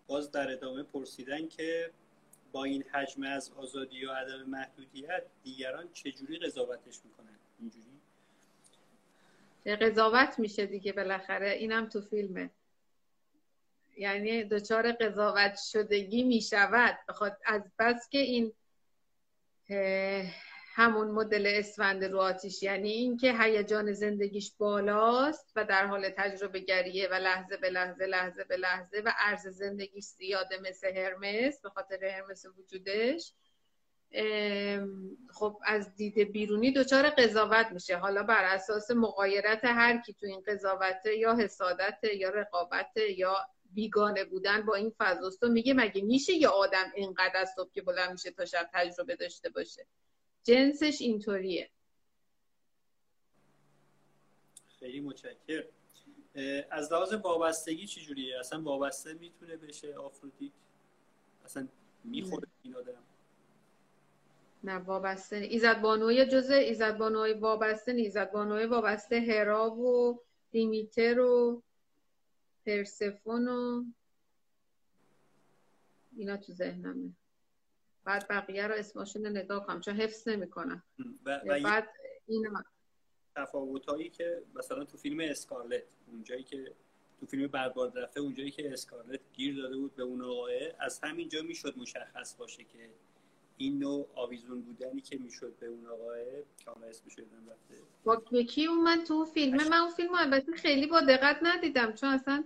[0.07, 1.91] باز در ادامه پرسیدن که
[2.51, 7.99] با این حجم از آزادی و عدم محدودیت دیگران چجوری قضاوتش می‌کنن؟ اینجوری؟
[9.65, 11.49] قضاوت میشه دیگه بالاخره.
[11.49, 12.49] اینم تو فیلمه.
[13.97, 16.99] یعنی دچار قضاوت شدگی می‌شود.
[17.09, 18.53] بخواد از بس که این
[20.75, 27.07] همون مدل اسفند رو آتیش یعنی اینکه هیجان زندگیش بالاست و در حال تجربه گریه
[27.07, 32.05] و لحظه به لحظه لحظه به لحظه و عرض زندگیش زیاده مثل هرمس به خاطر
[32.05, 33.33] هرمس وجودش.
[35.33, 37.97] خب از دید بیرونی دچار قضاوت میشه.
[37.97, 43.35] حالا بر اساس مقایرت هر کی تو این قضاوت یا حسادت یا رقابت یا
[43.73, 48.11] بیگانه بودن با این فضاست میگه مگه میشه یه آدم اینقدر از صبح که بلند
[48.11, 49.85] میشه تا شب تجربه داشته باشه؟
[50.43, 51.69] جنسش اینطوریه.
[54.79, 55.65] خیلی متشکر
[56.71, 60.51] از لحاظ وابستگی چجوریه؟ اصلا وابسته می‌تونه بشه آفرودیت؟
[61.45, 61.67] اصلا
[62.03, 63.03] می‌خوره این آدم؟
[64.63, 70.19] نه وابسته ایزد بانوی جزء ایزد بانوی وابسته ایزد بانوی وابسته هرا و
[70.51, 71.63] دیمیتر و
[72.65, 73.83] پرسفون و
[76.17, 77.11] اینا تو ذهنمه.
[78.03, 80.83] بعد بقیه رو اسمشون نگاه کنم چون حفظ نمی‌کنم.
[81.25, 81.89] و, و بعد
[82.27, 82.63] اینا.
[83.35, 86.73] تفاوت هایی که مثلا تو فیلم اسکارلت اونجایی که
[87.19, 91.41] تو فیلم برباد رفته اونجایی که اسکارلت گیر داده بود به اون آقای از همینجا
[91.41, 92.89] می‌شد مشخص باشه که
[93.57, 96.25] این نوع آویزون بودنی که می‌شد به اون آقای
[96.65, 97.81] کامل اسمش رفته.
[98.03, 99.55] با کی اومد تو فیلم.
[99.55, 102.43] من اون فیلم البته خیلی با دقت ندیدم چون اصلا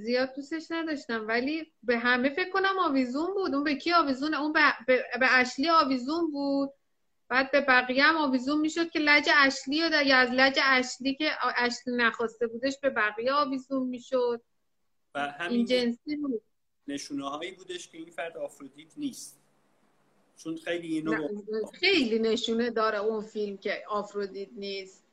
[0.00, 1.28] زیاد دوستش نداشتم.
[1.28, 3.54] ولی به همه فکر کنم آویزون بود.
[3.54, 6.70] اون به کی آویزون اون به, به, اشلی آویزون بود.
[7.28, 11.96] بعد به بقیه هم آویزون می‌شد که لج اشلی یا از لج اشلی که اشلی
[11.96, 14.42] نخواسته بودش به بقیه آویزون می‌شد.
[15.14, 16.42] و همین این جنسی بود.
[16.88, 19.37] نشونه هایی بودش که این فرد آفرودیت نیست.
[20.38, 21.42] چون خیلی اینو
[21.74, 25.04] خیلی نشونه داره اون فیلم که آفرودیت نیست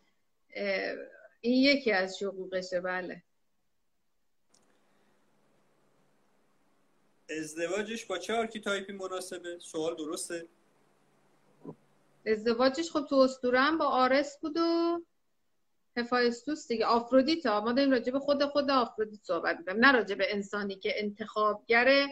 [1.42, 3.24] این یکی از شقوقشه بله
[7.30, 10.48] ازدواجش با چه archetype ی مناسبه؟ سوال درسته؟
[12.26, 15.02] ازدواجش خب تو اسطوره هم با آرس بود و
[15.98, 20.16] هفایستوس دیگه آفرودیت ها ما داریم راجع به خود خود آفرودیت صحبت می‌کنیم نه راجع
[20.16, 22.08] به انسانی که انتخابگر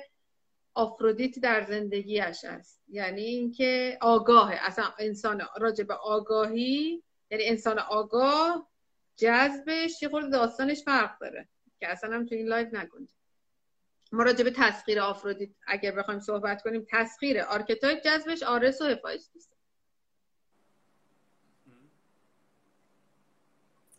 [0.74, 2.84] آفرودیت در زندگیش است.
[2.90, 4.58] یعنی اینکه آگاهه.
[4.62, 8.70] اصلا انسان راجع به آگاهی یعنی انسان آگاه
[9.16, 11.48] جذبش یه خورده داستانش فرق داره
[11.80, 13.14] که اصلا هم تو این live نگنجه.
[14.12, 19.48] ما راجع به تسخیر آفرودیت اگر بخوایم صحبت کنیم تسخیر archetype جذبش آرس و هفایستوس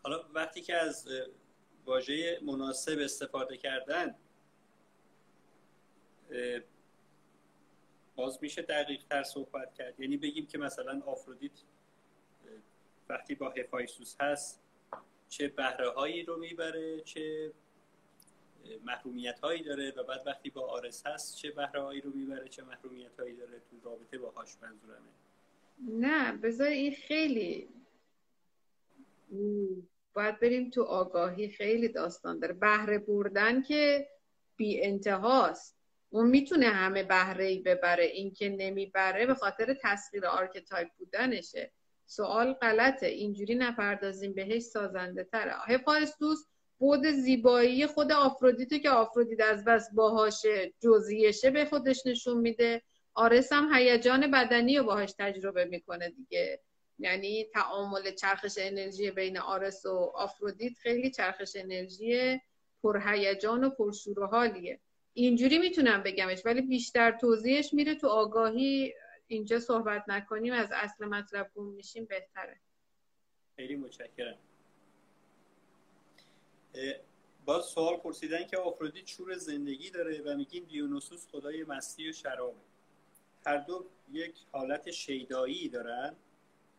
[0.03, 1.09] حالا وقتی که از
[1.85, 4.15] واژه مناسب استفاده کردن
[8.17, 10.01] باز میشه دقیق تر صحبت کرد.
[10.01, 11.63] یعنی بگیم که مثلا آفرودیت
[13.09, 14.63] وقتی با هفایستوس هست
[15.29, 17.53] چه بهره هایی رو می‌بره چه
[18.85, 22.63] محرومیت هایی داره و بعد وقتی با آرس هست چه بهره هایی رو می‌بره چه
[22.63, 25.09] محرومیت هایی داره تو رابطه باهاش منظورمه.
[25.79, 27.69] نه بذار این خیلی
[30.15, 32.55] باید بریم تو آگاهی خیلی داستان داره.
[32.55, 34.09] بهره بردن که
[34.57, 35.77] بی انتهاست.
[36.15, 41.73] اون می‌تونه همه بهره ای ببره این که نمی‌بره به خاطر تسخیر archetype بودنشه.
[42.07, 43.07] سوال غلطه.
[43.07, 45.53] اینجوری نپردازیم بهش سازنده تره.
[45.67, 46.45] هفایستوس
[46.79, 50.43] بود زیبایی خود آفرودیتو که آفرودیت از بس باهاش
[50.81, 52.83] جزیشه به خودش نشون میده.
[53.15, 56.61] آرس هم هیجان بدنی رو باهاش تجربه می‌کنه دیگه.
[56.99, 62.41] یعنی تعامل چرخش انرژی بین آرس و آفرودیت خیلی چرخش انرژی
[62.83, 64.81] پرهیجان و پرشور و حالیه.
[65.15, 68.95] اینجوری می‌تونم بگمش ولی بیشتر توضیحش میره تو آگاهی
[69.27, 72.61] اینجا صحبت نکنیم از اصل مطلب گم میشیم بهتره.
[73.57, 74.39] خیلی متشکرم.
[77.45, 82.61] باز سوال پرسیدن که آفرودیت شور زندگی داره و میگیم دیونوسوس خدای مستی و شرابه.
[83.47, 86.17] هر دو یک حالت شیدایی دارن.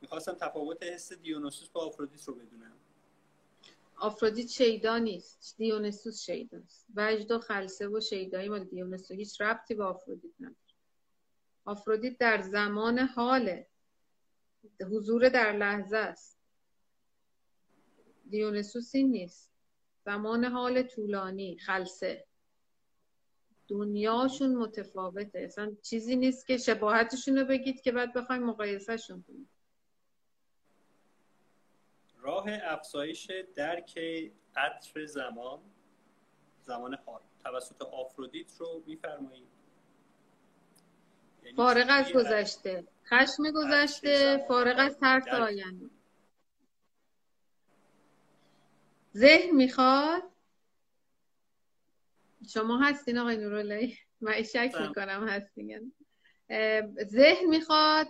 [0.02, 2.78] می‌خواستم تفاوت حس دیونوسوس با آفرودیت رو بدونم.
[3.97, 5.55] آفرودیت شیدا نیست.
[5.58, 10.55] دیونوسوس شیداست وجد و خلصه و شیدایی مال دیونوسوس هیچ ربطی با آفرودیت نداره.
[11.65, 13.67] آفرودیت در زمان حاله.
[14.91, 16.39] حضور در لحظه است.
[18.29, 19.51] دیونوسوس این نیست.
[20.05, 22.25] زمان حال طولانی خلصه
[23.67, 25.39] دنیاشون متفاوته.
[25.39, 29.49] اصلا چیزی نیست که شباهتشون رو بگید که بعد بخوایم مقایسهشون کنیم.
[32.25, 33.99] راه افزایش درک
[34.55, 35.59] عطر زمان
[36.61, 37.21] زمان حال.
[37.43, 39.47] توسط آفرودیت رو میفرمایید
[41.43, 42.88] یعنی فارغ از گذشته.
[43.05, 45.89] خشم گذشته فارغ از ترس آینده.
[49.15, 50.23] ذهن می‌خواد؟
[52.47, 55.93] شما هستین آقای نوراللهی؟ من شک می‌کنم هستین
[57.03, 58.07] ذهن می‌خواد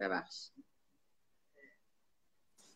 [0.00, 0.50] ببخش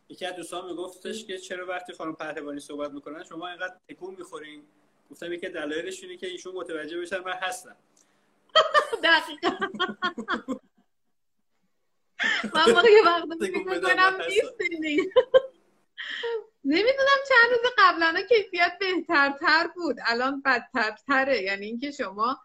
[0.09, 4.63] یکی از دوستان میگفتش که چرا وقتی خانم پهلوانی صحبت می‌کنن شما اینقدر تکون می‌خورین؟
[5.11, 7.77] گفتم یکی دلایلش اینه که ایشون متوجه بشن من هستم.
[9.05, 9.51] دقیقا.
[12.55, 15.13] من موقع یه وقت فکر می‌کنم نیستین
[16.65, 19.97] نمی‌دونم چند روز قبلا کیفیت بهترتر بود.
[20.07, 21.43] الان بدترتره.
[21.43, 22.39] یعنی اینکه شما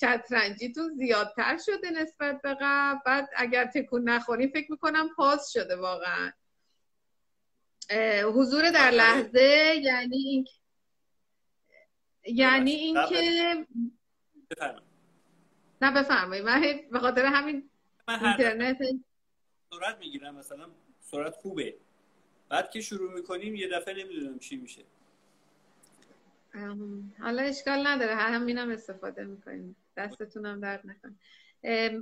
[0.00, 2.98] شطرنجیتون زیادتر شده نسبت به قبل.
[3.06, 6.32] بعد اگر تکون نخورین فکر می‌کنم پاس شده واقعا.
[8.34, 10.46] حضور در لحظه یعنی این
[12.24, 13.66] یعنی اینکه
[15.80, 16.44] نه بفرمایید.
[16.44, 17.70] من به خاطر همین
[18.08, 18.78] اینترنت
[19.70, 20.66] سرعت می‌گیرم مثلا
[21.00, 21.74] سرعت خوبه.
[22.48, 24.82] بعد که شروع می‌کنیم یه دفعه نمی‌دونم چی میشه.
[27.20, 28.14] حالا اشکال نداره.
[28.14, 29.76] همینم استفاده می‌کنیم.
[29.96, 31.18] دستتونم درد نکن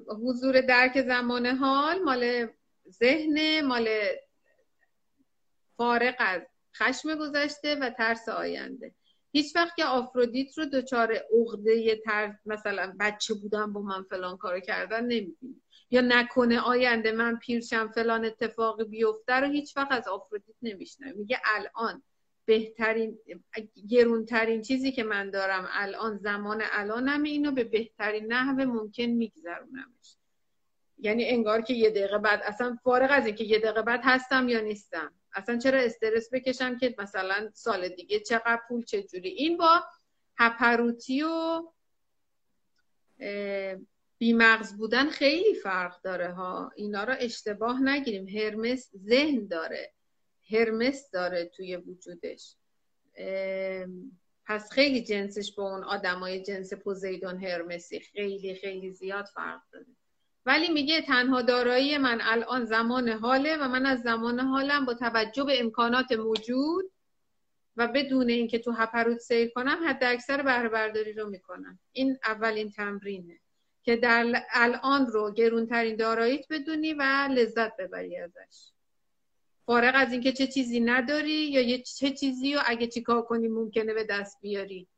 [0.09, 2.49] حضور درک زمان حال مال
[2.89, 3.89] ذهن مال
[5.77, 6.43] فارق از
[6.77, 8.95] خشم گذشته و ترس آینده.
[9.33, 14.61] هیچ وقت که آفرودیت رو دچار عقده تر مثلا بچه بودم با من فلان کارو
[14.61, 15.62] کردن نمی‌بینی.
[15.91, 21.41] یا نکنه آینده من پیرشم فلان اتفاقی بیفته رو هیچ وقت از آفرودیت نمیشنه میگه
[21.45, 22.03] الان
[22.45, 23.18] بهترین
[23.89, 30.16] گرونترین چیزی که من دارم الان زمان الانم اینو به بهترین نحو ممکن میگذرونمش.
[30.99, 34.61] یعنی انگار که یه دقیقه بعد اصلا فارغ از اینکه یه دقیقه بعد هستم یا
[34.61, 35.12] نیستم.
[35.35, 39.85] اصلا چرا استرس بکشم که مثلا سال دیگه چقدر پول چجوری؟ این با
[40.39, 41.62] هپروتی و
[44.18, 46.72] بیمغز بودن خیلی فرق داره ها.
[46.76, 48.28] اینا رو اشتباه نگیریم.
[48.28, 49.93] هرمس ذهن داره.
[50.51, 52.57] هرمس داره توی وجودش.
[54.47, 59.87] پس خیلی جنسش با اون آدمای جنس پوزیدون هرمسی خیلی خیلی زیاد فرق داره.
[60.47, 65.45] ولی میگه تنها دارایی من الان زمان حاله و من از زمان حالم با توجه
[65.45, 66.90] به امکانات موجود
[67.76, 71.78] و بدون اینکه تو هپروت سیر کنم حد اکثر بهره برداری رو می‌کنم.
[71.92, 73.40] این اولین تمرینه
[73.82, 78.70] که در الان رو گرونترین داراییت بدونی و لذت ببری ازش.
[79.66, 84.05] فارغ از اینکه چه چیزی نداری یا چه چیزی رو اگه چیکار کنی ممکنه به
[84.05, 84.88] دست بیاری.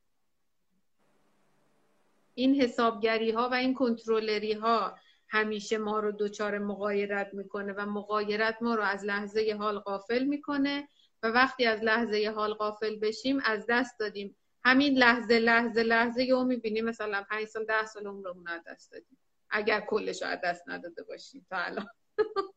[2.35, 4.99] این حسابگری ها و این کنترلری ها
[5.29, 10.89] همیشه ما رو دوچار مقایرت می‌کنه و مقایرت ما رو از لحظه حال غافل می‌کنه
[11.23, 14.37] و وقتی از لحظه حال غافل بشیم از دست دادیم.
[14.65, 16.85] همین لحظه لحظه لحظه یه می‌بینیم.
[16.85, 19.19] مثلا پنج سال ده سال عمرمون از دست دادیم.
[19.51, 21.87] اگر کلش از دست نداده باشیم تا الان.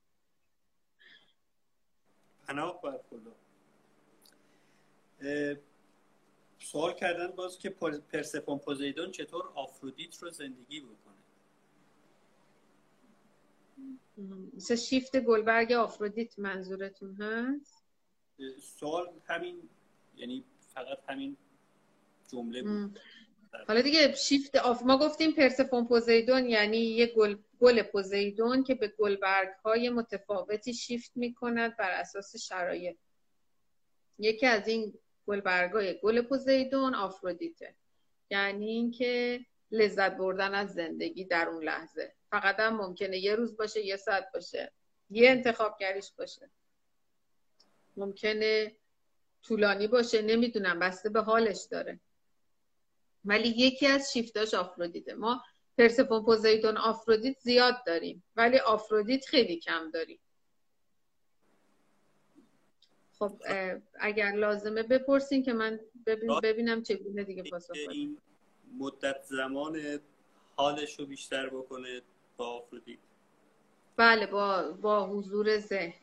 [2.48, 3.00] پناه بر
[6.60, 7.70] سوال کردن باز که
[8.12, 11.16] پرسفون پوزیدون چطور آفرودیت رو زندگی بکنه؟
[14.54, 17.84] مثل شیفت گلبرگ آفرودیت منظورتون هست؟
[18.62, 19.70] سوال همین
[20.16, 21.38] یعنی فقط همین
[22.32, 23.00] جمله بود.
[23.68, 28.88] حالا دیگه shift of ما گفتیم پرسفون پوزیدون یعنی یه گل, گل پوزیدون که به
[28.88, 32.98] گلبرگ های متفاوتی شیفت می‌کند بر اساس شرایط.
[34.20, 34.94] یکی از این
[35.28, 37.76] گلبرگ های گل پوزیدون آفرودیته.
[38.30, 42.14] یعنی اینکه لذت بردن از زندگی در اون لحظه.
[42.32, 44.72] فقط هم ممکنه یه روز باشه یه ساعت باشه.
[45.10, 46.50] یه انتخاب گریش باشه.
[47.98, 48.76] ممکنه
[49.44, 52.00] طولانی باشه نمی‌دونم بسته به حالش داره.
[53.26, 55.44] ولی یکی از شیفتاش آفرودیته ما
[55.78, 60.20] پرسفون پوزیدون آفرودیت زیاد داریم ولی آفرودیت خیلی کم داریم.
[63.20, 63.42] خب
[64.00, 68.18] اگر لازمه بپرسین که من ببین ببینم چگونه دیگه پاسخ این
[68.78, 70.00] مدت زمان
[70.56, 72.02] حالش رو بیشتر بکنه.
[72.40, 73.00] با آفرودیت
[73.98, 75.94] بله با, با حضور ذهن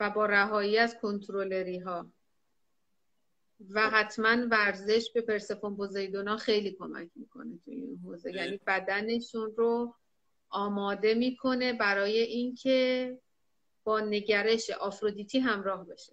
[0.00, 2.06] و با رهایی از کنترلری ها
[3.70, 8.32] و حتما ورزش به پرسفون پوزیدونا خیلی کمک می‌کنه توی این حوزه.
[8.32, 9.94] یعنی بدنشون رو
[10.48, 13.18] آماده می‌کنه برای اینکه
[13.84, 16.12] با نگرش آفرودیتی همراه بشه.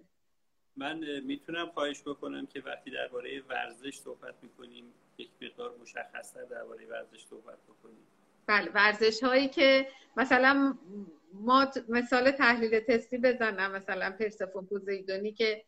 [0.76, 7.26] من می‌تونم خواهش بکنم که وقتی درباره ورزش صحبت می‌کنیم یک مقدار مشخصتر درباره ورزش
[7.26, 8.08] صحبت بکنیم.
[8.48, 9.88] بله ورزش هایی که
[10.18, 10.78] مثلا
[11.34, 15.66] ما مثال تحلیل تستی بزنم مثلا پرسفون پوزیدونی که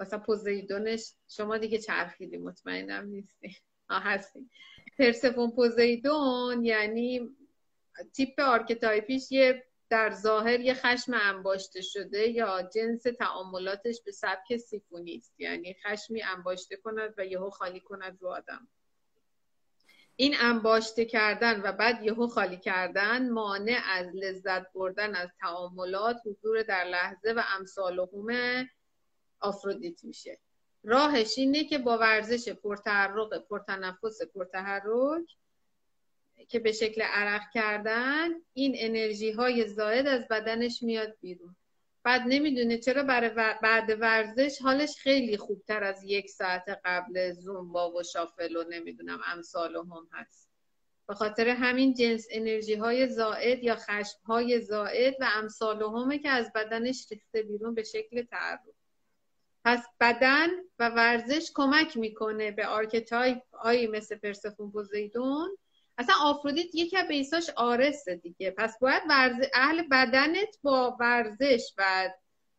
[0.00, 3.56] مثلا پوزیدونش شما دیگه چرخیدی مطمئنم نیستی.
[3.90, 4.50] آه هستی.
[4.98, 7.28] پرسفون پوزیدون یعنی
[8.12, 14.56] تیپ archetype یش یه در ظاهر یه خشم انباشته شده یا جنس تعاملاتش به سبک
[14.56, 18.68] سیفونی است یعنی خشمی انباشته کند و یهو خالی کند رو آدم.
[20.20, 26.62] این انباشته کردن و بعد یهو خالی کردن مانع از لذت بردن از تعاملات حضور
[26.62, 28.70] در لحظه و امثالهم
[29.40, 30.38] آفرودیت میشه.
[30.84, 35.26] راهش اینه که با ورزش پرتحرک پرتنفس پرتحرک
[36.48, 41.56] که به شکل عرق کردن این انرژی های زائد از بدنش میاد بیرون.
[42.08, 43.30] بعد نمی‌دونه چرا برای
[43.62, 50.08] بعد ورزش حالش خیلی خوبتر از یک ساعت قبل zumba و shuffle و نمی‌دونم امثالهم
[50.12, 50.48] هست.
[51.08, 56.52] به خاطر همین جنس انرژی های زائد یا خشم های زائد و امثالهم که از
[56.52, 58.60] بدنش ریخته بیرون به شکل تعرق
[59.64, 60.48] پس بدن
[60.78, 65.56] و ورزش کمک می‌کنه به archetype هایی مثل پرسفون پوزیدون
[65.98, 68.50] اصلا آفرودیت یکی از base هاش آرسه دیگه.
[68.50, 69.36] پس باید ورز...
[69.54, 72.10] اهل بدنت با ورزش و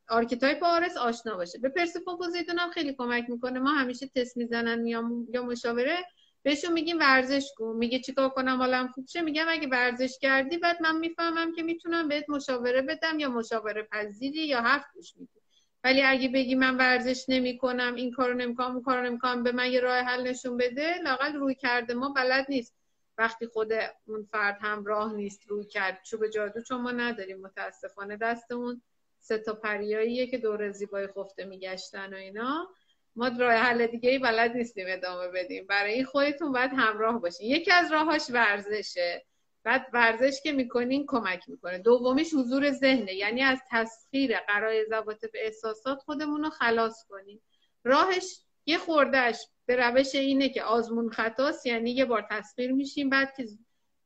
[0.09, 1.59] archetype آرس آشنا باشه.
[1.59, 3.59] به پرسفون پوزیدون هم خیلی کمک می‌کنه.
[3.59, 5.97] ما همیشه تست می‌زنن یا, یا مشاوره.
[6.43, 7.75] بهشون میگیم ورزش کن.
[7.75, 12.07] میگه چیکار کنم؟ حالم خوب شه؟ میگم اگه ورزش کردی بعد من می‌فهمم که می‌تونم
[12.07, 15.39] بهت مشاوره بدم یا مشاوره پذیری یا حرف گوش میدی.
[15.83, 19.71] ولی اگه بگی من ورزش نمی کنم این کارو نمی‌کنم اون کارو نمی‌کنم به من
[19.71, 22.78] یه راه حل نشون بده لاقل رویکرد ما بلد نیست.
[23.19, 23.69] وقتی خود
[24.07, 28.81] اون فرد هم راه نیست روی کرد چوب جادو چون ما نداریم متاسفانه دستمون
[29.19, 32.67] سه تا پریاییه که دور زیبای خفته میگشتن و اینا.
[33.15, 35.67] ما راه حل دیگه ای بلد نیستیم ادامه بدیم.
[35.67, 37.47] برای این خودتون باید همراه باشین.
[37.47, 39.25] یکی از راهاش ورزشه.
[39.63, 41.77] بعد ورزش که می‌کنین کمک می‌کنه.
[41.77, 43.13] دومیش حضور ذهنه.
[43.13, 47.41] یعنی از تسخیر قرای به احساسات خودمون رو خلاص کنیم
[47.83, 53.33] راهش یه خوردهش به روش اینه که آزمون خطاست یعنی یه بار تسخیر میشیم بعد
[53.37, 53.45] که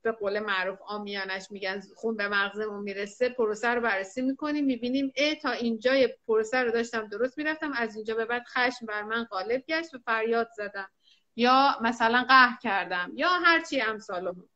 [0.02, 5.36] به قول معروف آمیانش میگن خون به مغزمون می‌رسه پروسه رو بررسی می‌کنیم می‌بینیم ای
[5.36, 9.64] تا اینجای پروسه رو داشتم درست می‌رفتم از اینجا به بعد خشم بر من غالب
[9.68, 10.90] گشت و فریاد زدم
[11.36, 14.50] یا مثلا قهر کردم یا هرچی امثال هم.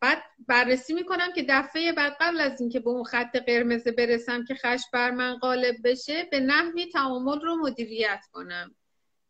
[0.00, 4.54] بعد بررسی می‌کنم که دفعه بعد قبل از اینکه به اون خط قرمز برسم که
[4.54, 8.74] خشم بر من غالب بشه به نحوی تعامل رو مدیریت کنم.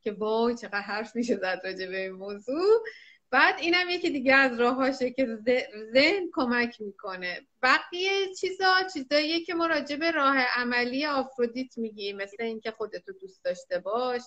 [0.03, 2.85] که وای چقدر حرف میشه زد راجع به این موضوع.
[3.31, 5.39] بعد اینم یکی دیگه از راهاشه که
[5.93, 7.41] ذهن کمک می‌کنه.
[7.63, 9.69] بقیه چیزا چیزاییه که ما
[10.01, 12.17] به راه عملی آفرودیت میگیم.
[12.17, 14.23] مثل اینکه خودتو دوست داشته باش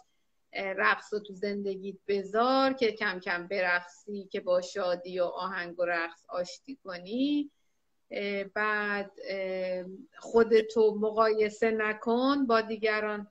[0.56, 6.26] رقص تو زندگیت بذار که کم کم برقصی که با شادی و آهنگ و رقص
[6.30, 7.52] آشتی کنی.
[8.54, 9.12] بعد
[10.18, 13.28] خودتو مقایسه نکن با دیگران.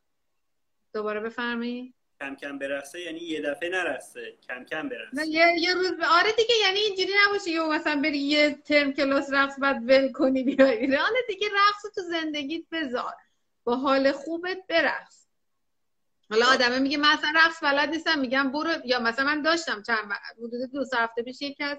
[0.95, 5.27] دوباره بفرمایید کم کم برقصه یعنی یه دفعه نرسه کم کم برقصه.
[5.27, 9.59] یه, یه روز آره دیگه یعنی اینجوری نباشه یه مثلا بری یه ترم کلاس رقص
[9.61, 10.97] بعد ول کنی بیای.
[10.97, 13.15] آره دیگه رقص تو زندگیت بذار.
[13.65, 15.24] با حال خوبت برقص.
[16.31, 18.71] حالا آدمه میگه مثلا رقص بلد نیستم میگم برو.
[18.85, 21.79] یا مثلا من داشتم چند حدود دو هفته پیش یکی از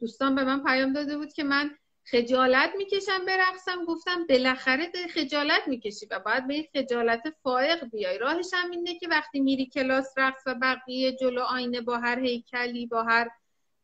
[0.00, 1.70] دوستان به من پیام داده بود که من
[2.04, 8.18] خجالت می‌کشم برقصم گفتم بالاخره خجالت می‌کشی و باید به این خجالت فائق بیای.
[8.18, 12.86] راهش هم اینه که وقتی میری کلاس رقص و بقیه جلو آینه با هر هیکلی
[12.86, 13.30] با هر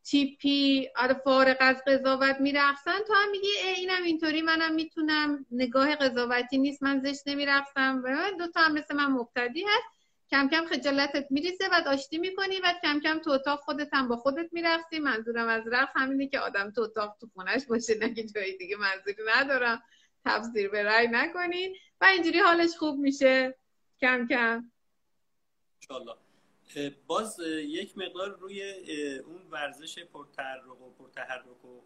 [0.05, 2.99] تیپی آره فارغ از قضاوت میرقصن.
[3.07, 5.47] تو هم میگی اینم اینطوری منم می‌تونم.
[5.51, 8.03] نگاه قضاوتی نیست من زشت نمیرقصم.
[8.05, 9.96] و دو تا هم مثل من مبتدی هست.
[10.31, 14.17] کم کم خجالتت میریزه و داشتی می‌کنی و کم کم تو اتاق خودت هم با
[14.17, 18.25] خودت میرقصی منظورم از رقص همینه که آدم تو اتاق تو خونش باشه نه که
[18.25, 19.83] جای دیگه منظوری ندارم.
[20.25, 23.59] تفسیر به رأی نکنین و اینجوری حالش خوب میشه.
[24.01, 24.71] کم کم.
[25.83, 26.15] انشالله
[27.07, 28.73] باز یک مقدار روی
[29.21, 31.81] اون ورزش پرتحرک و پرتحرک و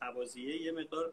[0.00, 1.12] هوازیه یه مقدار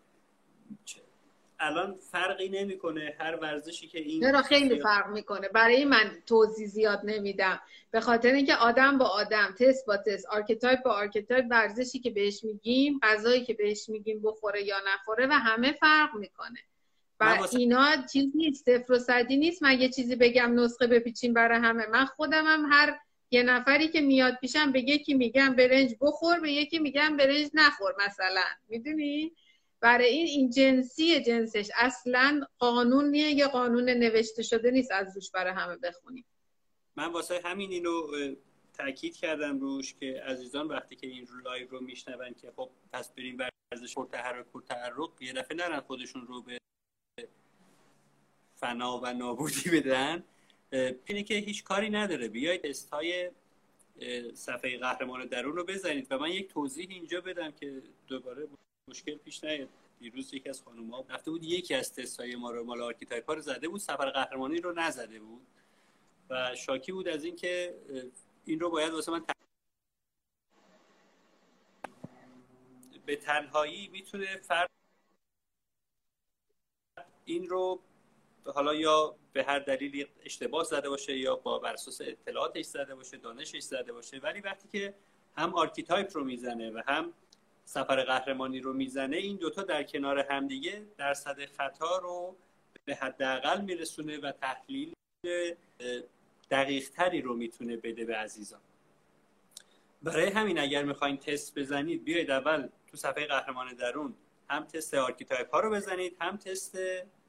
[1.59, 7.01] الان فرقی نمی‌کنه هر ورزشی که این چرا خیلی فرق می‌کنه؟ برای من توضیح زیاد
[7.03, 7.61] نمیدم.
[7.91, 12.43] به خاطر اینکه آدم با آدم تست با تست archetype با archetype ورزشی که بهش
[12.43, 16.59] میگیم غذایی که بهش میگیم بخوره یا نخوره و همه فرق می‌کنه.
[17.19, 19.63] و اینا چیز نیست صفر و صدی نیست.
[19.63, 21.87] من یه چیزی بگم نسخه بپیچیم برای همه.
[21.87, 22.99] من خودم هم هر
[23.31, 27.93] یه نفری که میاد پیشم به یکی میگم برنج بخور به یکی میگم برنج نخور
[28.07, 28.41] مثلا.
[28.67, 29.31] می‌دونی؟
[29.79, 35.53] برای این این جنسی جنسش اصلا قانونیه یه قانون نوشته شده نیست از روش برای
[35.53, 36.25] همه بخونیم؟
[36.95, 38.07] من واسه همین اینو
[38.73, 43.37] تاکید کردم روش که عزیزان وقتی که این live رو میشنون که خب پس بریم
[43.73, 46.57] ورزش پرتحرک پرتحرک یه دفعه نرن خودشون رو به
[48.55, 50.23] فنا و نابودی بدن.
[51.05, 52.27] اینه که هیچ کاری نداره.
[52.27, 53.31] بیاید اینستای
[54.33, 58.47] صفحه قهرمان درون رو بزنید و من یک توضیح اینجا بدم که دوباره
[58.87, 59.69] مشکل پیش نیاد.
[59.99, 63.41] دیروز یکی از خانم ها رفته بود یکی از تستای ما رو مال archetype رو
[63.41, 65.47] زده بود سفر قهرمانی رو نزده بود.
[66.29, 67.75] و شاکی بود از اینکه
[68.45, 69.25] این رو باید واسه من
[73.05, 74.69] به تنهایی می‌تونه فرد
[77.25, 77.81] این رو
[78.45, 83.17] حالا یا به هر دلیلی اشتباه زده باشه یا با بر اساس اطلاعاتش زده باشه
[83.17, 84.19] دانشش زده باشه.
[84.19, 84.95] ولی وقتی که
[85.37, 87.13] هم archetype رو می‌زنه و هم
[87.65, 92.35] سفر قهرمانی رو می‌زنه این دوتا در کنار همدیگه درصد خطا رو
[92.85, 94.93] به حداقل میرسونه و تحلیل
[96.51, 98.59] دقیق تری رو می‌تونه بده به عزیزان.
[100.03, 104.13] برای همین اگر می‌خواین تست بزنید بیاید اول تو صفحه قهرمان درون
[104.49, 106.77] هم تست archetype ها رو بزنید هم تست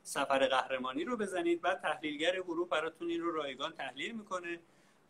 [0.02, 4.58] سفر قهرمانی رو بزنید بعد تحلیلگر گروه براتون این رو رایگان تحلیل می‌کنه.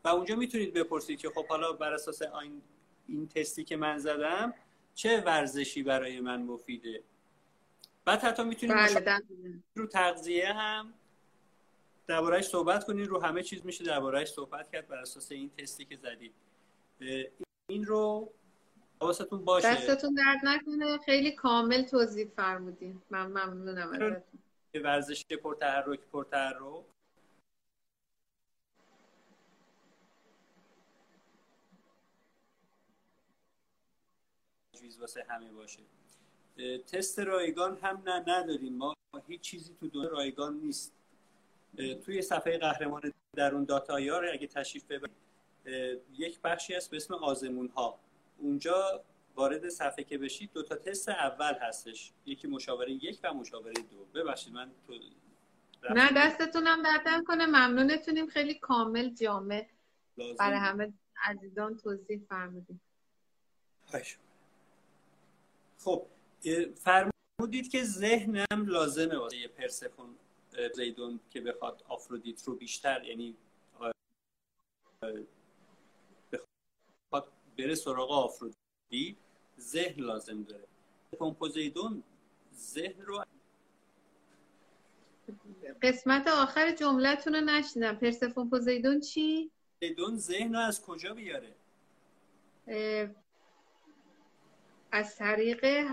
[0.04, 2.62] و اونجا می‌تونید بپرسید که خب حالا بر اساس این,
[3.08, 4.54] این تستی که من زدم
[4.97, 7.03] چه ورزشی برای من مفیده؟
[8.05, 9.22] بعد حتی می‌تونید بله
[9.74, 10.94] رو تغذیه هم
[12.07, 15.97] دربارهش صحبت کنید رو همه چیز میشه دربارهش صحبت کرد بر اساس این تستی که
[15.97, 16.34] زدید
[17.70, 18.32] این رو
[19.01, 19.74] حواستون باشه.
[19.74, 20.99] دستتون درد نکنه.
[20.99, 23.03] خیلی کامل توضیح فرمودین.
[23.11, 24.22] من ممنونم ازتون.
[24.74, 26.84] ورزش پرتحرک پرتحرک.
[34.87, 35.82] تجویز واسه همه باشه.
[36.93, 38.97] تست رایگان هم نه نداریم ما.
[39.28, 40.93] هیچ چیزی تو دنیا رایگان نیست.
[42.05, 45.16] توی صفحه قهرمان درون داتایار اگه تشریف ببرید
[46.12, 47.99] یک بخشی هست به اسم آزمون ها
[48.39, 49.05] اونجا
[49.37, 52.12] وارد صفحه که بشید دو تا تست اول هستش.
[52.26, 54.05] یکی مشاوره یک و مشاوره دو.
[54.14, 54.95] ببخشید من تو
[55.95, 57.47] نه دستتونم دردن کنه.
[57.47, 58.26] ممنونتونیم.
[58.26, 59.66] خیلی کامل جامع.
[60.39, 60.93] برای همه
[61.24, 62.80] عزیزان توضیح فرمودیم
[65.87, 66.07] خب
[66.74, 70.16] فرمودید که ذهنم لازمه واسه پرسفون
[70.74, 73.37] زیدون که بخواد آفرودیت رو بیشتر یعنی
[76.32, 79.16] بخواد بره سراغ آفرودیت
[79.61, 80.66] ذهن لازم داره
[81.39, 82.03] پوزیدون
[82.55, 83.24] ذهن رو
[85.82, 91.55] قسمت آخر جملتون رو نشنیدم پرسفون پوزیدون چی؟ پوزیدون ذهن رو از کجا بیاره؟
[94.97, 95.86] از طریق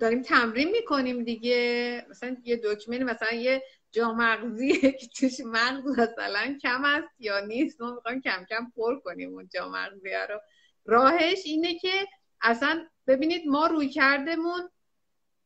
[0.00, 2.06] داریم تمرین می‌کنیم دیگه.
[2.10, 7.80] مثلا یه دکمه مثلا یه جا مغزی که توش مغز مثلا کم است یا نیست؟
[7.80, 9.70] ما می‌خوایم کم کم پر کنیم اون جا
[10.28, 10.40] رو.
[10.84, 12.06] راهش اینه که
[12.42, 14.70] اصلا ببینید ما روی کردمون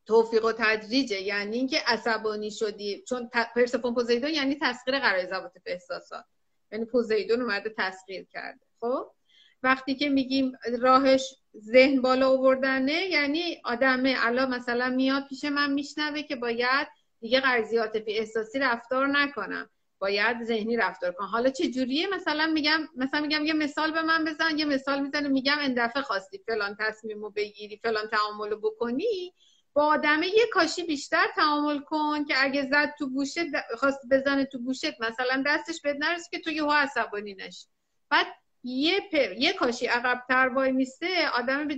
[0.07, 1.21] توفیق و تدریجه.
[1.21, 3.05] یعنی اینکه عصبانی شدی.
[3.09, 6.25] چون پرسفون پوزیدون یعنی تسخیر قرار ضوابط احساسات.
[6.73, 8.67] یعنی پوزیدون اومده تسخیر کرده.
[8.81, 9.11] خب؟
[9.63, 16.23] وقتی که میگیم راهش ذهن بالا آوردنه یعنی آدمه الان مثلا میاد پیش من میشنوه
[16.23, 16.89] که باید
[17.21, 19.71] دیگه قرضیات عاطفی احساسی رفتار نکنم.
[19.99, 21.27] باید ذهنی رفتار کنم.
[21.27, 25.29] حالا چه جوریه؟ مثلا میگم مثلا میگم یه مثال به من بزن یه مثال می‌زنه
[25.29, 29.35] میگم این دفعه خواستی فلان تصمیمو بگیری فلان تعاملو بکنی.
[29.73, 33.39] با آدمه یه کاشی بیشتر تعامل کن که اگه زد تو گوشت
[33.79, 37.67] خواست بزنه تو گوشت مثلا دستش بد نرسه که تو یهو عصبانی نشی.
[38.11, 38.27] بعد
[38.65, 41.69] یه پر یه کاشی عقبتر وای میسته آدم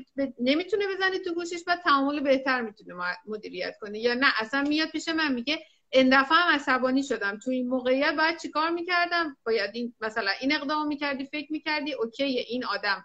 [0.40, 2.94] نمی‌تونه بزنه تو گوشش بعد تعامل بهتر می‌تونه
[3.26, 3.98] مدیریت کنه.
[3.98, 5.58] یا نه اصلا میاد پیش من میگه
[5.92, 7.38] این دفعه هم عصبانی شدم.
[7.44, 12.24] تو این موقعیت باید چیکار می‌کردم؟ باید این مثلا این اقدام می‌کردی فکر می‌کردی؟ OK
[12.24, 13.04] این آدم.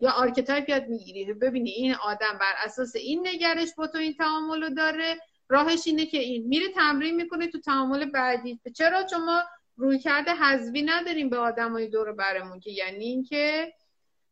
[0.00, 1.32] یا archetype یاد می‌گیری.
[1.32, 5.20] ببینی این آدم بر اساس این نگرش با تو این تعامل داره.
[5.48, 8.60] راهش اینه که این میره تمرین می‌کنه تو تعامل بعدی.
[8.76, 9.42] چرا؟ چون ما
[9.76, 13.74] روی کرده حذوی نداریم به آدمای دور برمون که یعنی اینکه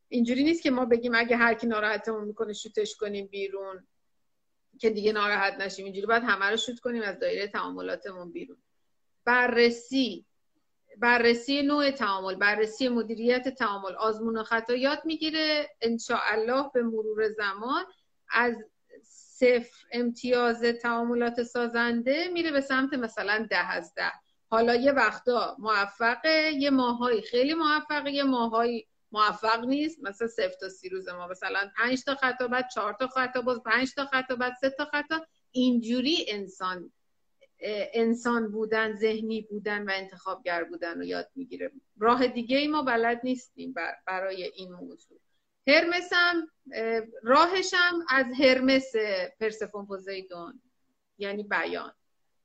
[0.09, 3.87] اینجوری نیست که ما بگیم اگه هر کی ناراحتمون می‌کنه شوتش کنیم بیرون
[4.79, 8.63] که دیگه ناراحت نشیم اینجوری باید همه رو شوت کنیم از دایره تعاملاتمون بیرون.
[9.25, 10.27] بررسی
[10.99, 13.93] بررسی نوع تعامل بررسی مدیریت تعامل.
[13.93, 15.69] آزمون و خطا یاد می‌گیره.
[16.11, 17.85] الله به مرور زمان
[18.31, 18.55] از
[19.03, 24.13] صفر امتیاز تعاملات سازنده میره به سمت مثلا ده از ده.
[24.51, 29.99] حالا یه وقتا موفقه یه ماهایی خیلی موفقه یه ماهایی موفق نیست.
[30.03, 31.27] مثلا صفر تا سی روز ما.
[31.27, 34.85] مثلا پنج تا خطا بعد چهار تا خطا باز پنج تا خطا بعد سه تا
[34.85, 36.93] خطا اینجوری انسان
[37.95, 41.73] انسان بودن ذهنی بودن و انتخابگر بودن رو یاد می‌گیره.
[42.01, 43.75] راه دیگه ای ما بلد نیستیم
[44.07, 45.21] برای این موضوع.
[45.67, 48.93] هرمس هم از هرمس
[49.41, 50.63] پرسفون پوزیدون
[51.19, 51.93] یعنی بیان.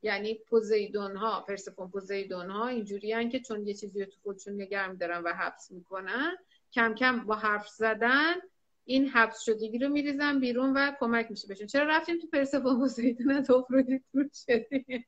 [0.06, 4.96] یعنی پوزیدون ها پرسفون پوزیدون ها اینجوری که چون یه چیزی رو تو خودشون نگرم
[4.96, 6.38] دارن و حبس می‌کنن
[6.74, 8.34] کم کم با حرف زدن
[8.86, 11.68] این حبس شدگی رو میریزن بیرون و کمک میشه بهشون.
[11.68, 15.06] چرا رفتیم تو پرسفون پوزیدون؟ از افرودیت دور شدیم.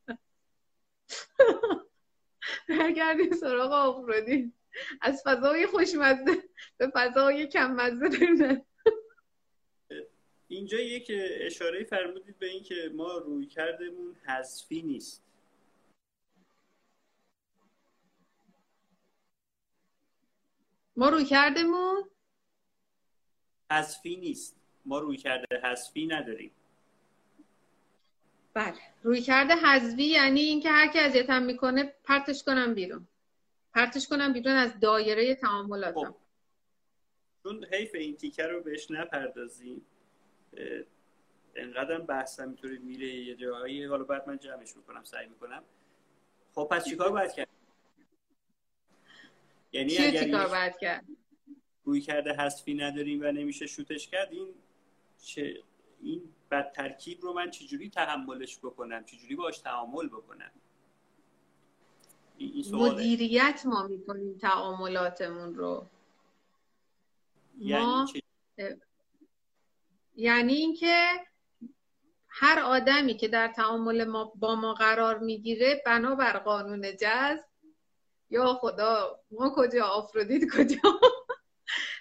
[2.69, 4.51] برگردیم سراغ افرودیت
[5.01, 6.43] از فضای خوشمزه
[6.77, 8.65] به فضای کم مزه
[10.47, 15.23] اینجا یک اشاره فرمودید به اینکه ما روی کردمون حذفی نیست.
[20.95, 22.09] ما روی کردمون
[23.71, 24.55] حذفی نیست.
[24.85, 26.51] ما روی کرده حذفی نداریم.
[28.53, 28.77] بله.
[29.03, 33.07] روی کرده حذفی یعنی اینکه هر کی اذیتم می‌کنه پرتش کنم بیرون.
[33.73, 36.11] پرتش کنم بیرون از دایره تعاملاتم.
[36.11, 36.15] خب.
[37.43, 39.85] چون حیف این تیکه رو بهش نپردازیم
[41.55, 43.85] انقدر بحث اینطوری میره یه جایی.
[43.85, 45.63] حالا بعد من جمعش می‌کنم سعی می‌کنم.
[46.55, 47.47] خب پس چیکار باید کرد؟
[49.71, 51.05] یعنی اگر چیکار باید کرد؟
[51.83, 54.53] روی کرده حذفی نداریم و نمیشه شوتش کرد این
[55.23, 55.63] چه
[56.01, 60.51] این بد ترکیب رو من چجوری تحملش بکنم؟ چجوری باش تعامل بکنم؟
[62.37, 65.85] این مدیریت ما می‌کنیم تعاملاتمون رو.
[67.59, 68.05] یعنی
[70.17, 71.05] یعنی اینکه
[72.29, 77.45] هر آدمی که در تعامل ما با ما قرار می‌گیره بنابر قانون جذب
[78.29, 80.99] یا خدا ما کجا آفرودیت کجا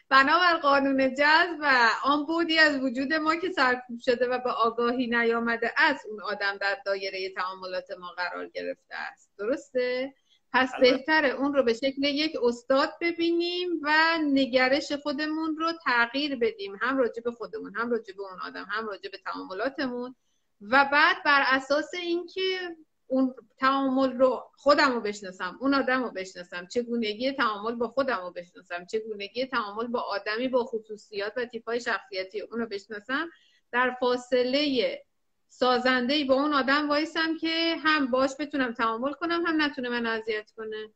[0.09, 5.07] بنابر قانون جذب و آن بودی از وجود ما که سرکوب شده و به آگاهی
[5.07, 10.15] نیامده از اون آدم در دایره تعاملات ما قرار گرفته است درسته؟
[10.57, 13.93] پس بهتره اون رو به شکل یک استاد ببینیم و
[14.23, 16.77] نگرش خودمون رو تغییر بدیم.
[16.81, 20.15] هم راجع به خودمون هم راجع به اون آدم هم راجع به تعاملاتمون.
[20.61, 22.77] و بعد بر اساس اینکه
[23.07, 28.31] اون تعامل رو خودم رو بشناسم اون آدم رو بشناسم چگونگی تعامل با خودم رو
[28.31, 33.31] بشناسم چگونگی تعامل با آدمی با خصوصیات و تیپ های شخصیتی اون رو بشناسم
[33.73, 34.99] در فاصله
[35.49, 40.07] سازنده ای با اون آدم وایسم که هم باش بتونم تعامل کنم هم نتونه من
[40.07, 40.91] اذیت کنه.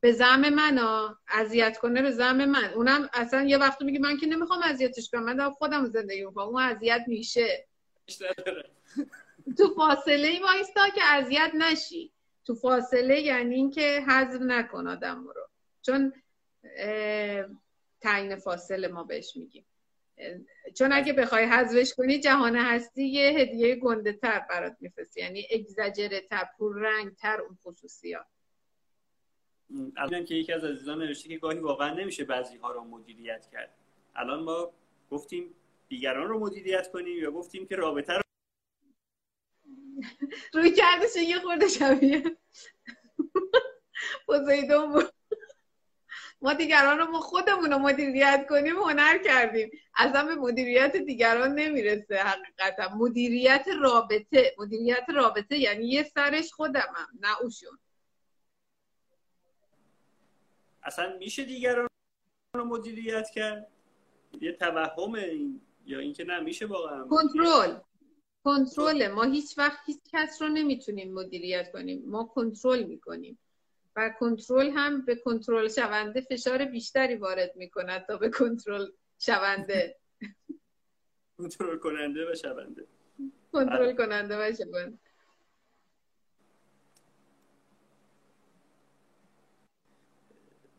[0.00, 0.78] به زم من
[1.28, 2.64] اذیت کنه به زم من.
[2.74, 5.22] اونم اصلا یه وقتی میگه من که نمی‌خوام اذیتش کنم.
[5.22, 6.44] من خودم زندگی می‌کنم.
[6.44, 7.66] اون اذیت میشه.
[9.58, 12.12] تو فاصله ای وایستا که اذیت نشی.
[12.44, 15.48] تو فاصله یعنی اینکه حذف نکن آدم رو.
[15.82, 16.12] چون
[18.00, 19.66] تعیین فاصله ما بهش میگیم.
[20.74, 26.20] چون اگه بخوای حذفش کنی جهان هستی یه هدیه گنده تر برات میفرستی یعنی اگزاجره
[26.20, 28.26] تر پر رنگ تر اون خصوصیات
[29.96, 33.74] الان که یکی از عزیزان نوشته که گاهی واقعا نمیشه بعضی ها رو مدیریت کرد.
[34.16, 34.72] الان ما
[35.10, 35.54] گفتیم
[35.88, 38.22] دیگران رو مدیریت کنیم یا گفتیم که رابطه رو
[40.54, 42.22] روی کردش یه خورده شبیه.
[44.26, 45.12] پوزیدون بود
[46.44, 49.70] ما دیگران رو ما خودمون رو مدیریت کنیم هنر کردیم.
[49.96, 52.94] اصلا به مدیریت دیگران نمی‌رسه حقیقتا.
[52.96, 57.78] مدیریت رابطه مدیریت رابطه یعنی یه سرش خودمم نه اوشون.
[60.82, 61.88] اصلا میشه دیگران
[62.56, 63.70] رو مدیریت کرد؟
[64.40, 67.78] یه توهم این یا اینکه نه میشه واقعا؟ کنترل.
[68.44, 72.02] کنترل ما هیچ وقت هیچ کس رو نمی‌تونیم مدیریت کنیم.
[72.06, 73.38] ما کنترل می‌کنیم.
[73.96, 78.86] و کنترل هم به کنترل شونده فشار بیشتری وارد می‌کند تا به کنترل
[79.18, 79.96] شونده.
[81.38, 82.86] کنترل کننده و شونده.
[83.52, 84.98] کنترل کننده و شونده.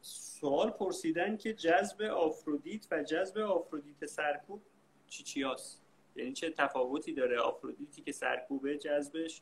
[0.01, 4.61] سوال پرسیدن که جذب آفرودیت و جذب آفرودیت سرکوب
[5.07, 5.82] چی چی هست؟
[6.16, 9.41] یعنی چه تفاوتی داره آفرودیتی که سرکوبه جذبش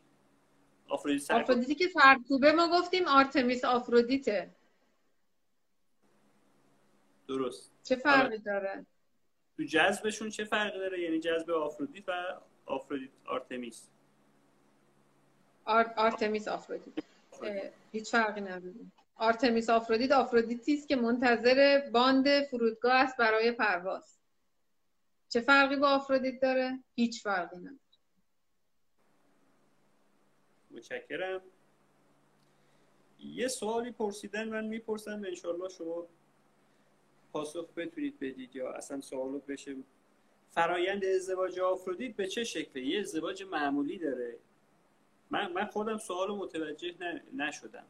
[0.93, 4.55] آفرودیت آفرودیتی که سرکوبه ما گفتیم آرتمیس آفرودیته.
[7.27, 7.71] درست.
[7.83, 8.85] چه فرقی داره؟
[9.57, 12.11] تو جذبشون چه فرقی داره؟ یعنی جذب آفرودیت و
[12.65, 13.89] آفرودیت آرتمیس.
[15.65, 15.93] آر...
[15.97, 17.03] آرتمیس آفرودیت.
[17.91, 18.75] هیچ فرقی نداره.
[19.15, 24.19] آرتمیس آفرودیت آفرودیتی است که منتظر باند فرودگاه است برای پرواز.
[25.29, 27.82] چه فرقی با آفرودیت داره؟ هیچ فرقی نداره.
[30.74, 31.41] متشکرم.
[33.19, 36.07] یه سوالی پرسیدن من می‌پرسم انشالله شما
[37.34, 39.76] پاسخ بتونید بدید یا اصلا سوالو بشه.
[40.49, 44.38] فرایند ازدواج آفرودیت به چه شکله؟ یه ازدواج معمولی داره.
[45.32, 47.86] من, من خودم سوال متوجه نشدم.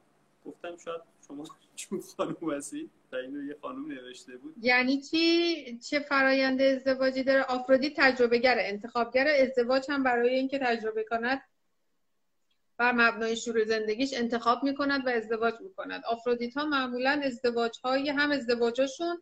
[0.45, 1.43] گفتم شاید شما
[1.75, 4.55] چون خانوم هستید و اینو یه خانوم نوشته بود.
[4.61, 11.03] یعنی چی؟ چه فرایند ازدواجی داره؟ آفرودیت تجربه گره انتخابگر ازدواج هم برای اینکه تجربه
[11.03, 11.41] کند
[12.83, 16.03] بر مبنای شروع زندگیش انتخاب می‌کند و ازدواج می‌کند.
[16.05, 19.21] آفرودیت ها معمولا ازدواج های هم ازدواجاشون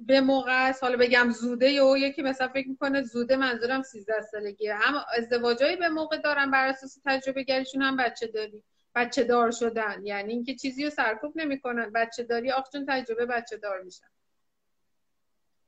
[0.00, 0.82] به موقع است.
[0.82, 4.74] حالا بگم زوده یا یکی مثلا فکر می‌کنه زوده منظورم 13 سالگیه.
[4.74, 8.62] هم ازدواجایی به موقع دارن بر اساس تجربه گریشون هم بچه داری.
[8.94, 10.06] بچه دار شدن.
[10.06, 11.92] یعنی اینکه چیزی رو سرکوب نمی‌کنن.
[11.94, 14.06] بچه داری آخچون تجربه بچه دار میشن.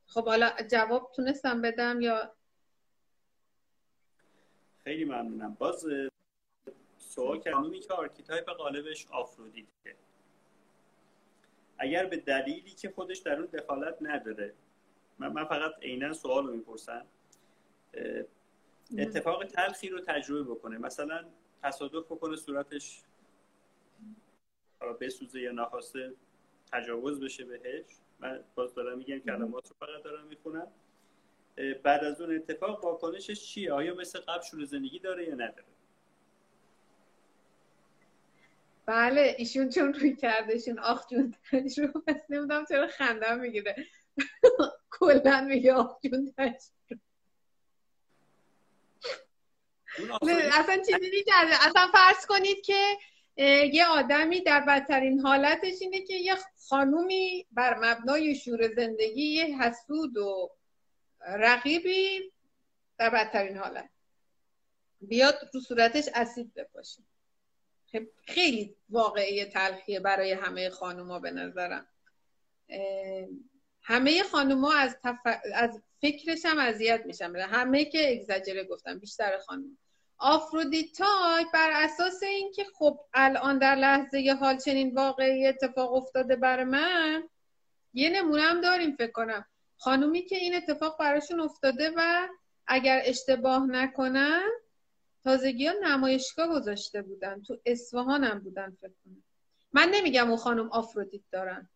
[0.07, 2.35] خب حالا جواب تونستم بدم یا
[4.83, 5.53] خیلی ممنونم.
[5.59, 5.85] باز
[7.15, 7.71] سوال کردم.
[7.71, 9.95] که archetype قالبش آفرودیته
[11.77, 14.53] اگر به دلیلی که خودش در اون دخالت نداره.
[15.19, 17.05] من, من فقط عینا سوال رو می‌پرسم.
[18.97, 20.77] اتفاق تلخی رو تجربه بکنه.
[20.77, 21.25] مثلا
[21.63, 23.01] تصادف بکنه صورتش.
[25.01, 26.13] بسوزه یا نخواسته
[26.71, 27.85] تجاوز بشه بهش.
[28.19, 30.67] من باز دارم میگم کلمات رو فقط دارم می‌خونم.
[31.83, 35.74] بعد از اون اتفاق واکنشش چیه؟ آیا مثل قبل شروع زندگی داره یا نداره؟
[38.85, 41.35] بله ایشون چون روی کردشون آخ جون
[41.77, 43.75] رو پس نمی‌دونم چرا خندم می‌گیره.
[44.99, 46.33] کلا میگه آخ جون
[50.53, 51.29] اصلا چیزی نیست.
[51.61, 52.97] اصلا فرض کنید که
[53.73, 56.35] یه آدمی در بدترین حالتش اینه که یه
[56.69, 60.51] خانومی بر مبنای شور زندگی یه حسود و
[61.27, 62.31] رقیبی
[62.97, 63.89] در بدترین حالت.
[65.01, 67.01] بیاد رو صورتش اسید بپاشه.
[68.27, 71.87] خیلی واقعی تلخیه برای همه خانوما به نظرم.
[73.81, 75.19] همه خانوما از, تف...
[75.53, 77.35] از فکرش هم اذیت میشن.
[77.35, 79.77] همه که اگزاجره گفتم بیشتر خانوم
[80.17, 87.29] آفرودیتای بر اساس اینکه خب الان در لحظه حال چنین واقعی اتفاق افتاده بر من
[87.93, 89.45] یه نمونه هم داریم فکر کنم.
[89.77, 92.27] خانومی که این اتفاق براشون افتاده و
[92.67, 94.49] اگر اشتباه نکنم
[95.25, 97.41] تازگی ها نمایشگاه گذاشته بودن.
[97.41, 99.23] تو اصفهان هم بودن فکر کنم.
[99.73, 101.69] من نمیگم اون خانم آفرودیت دارن.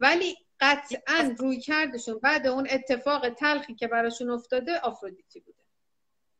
[0.00, 5.58] ولی قطعا روی کردشون بعد اون اتفاق تلخی که براشون افتاده آفرودیتی بوده.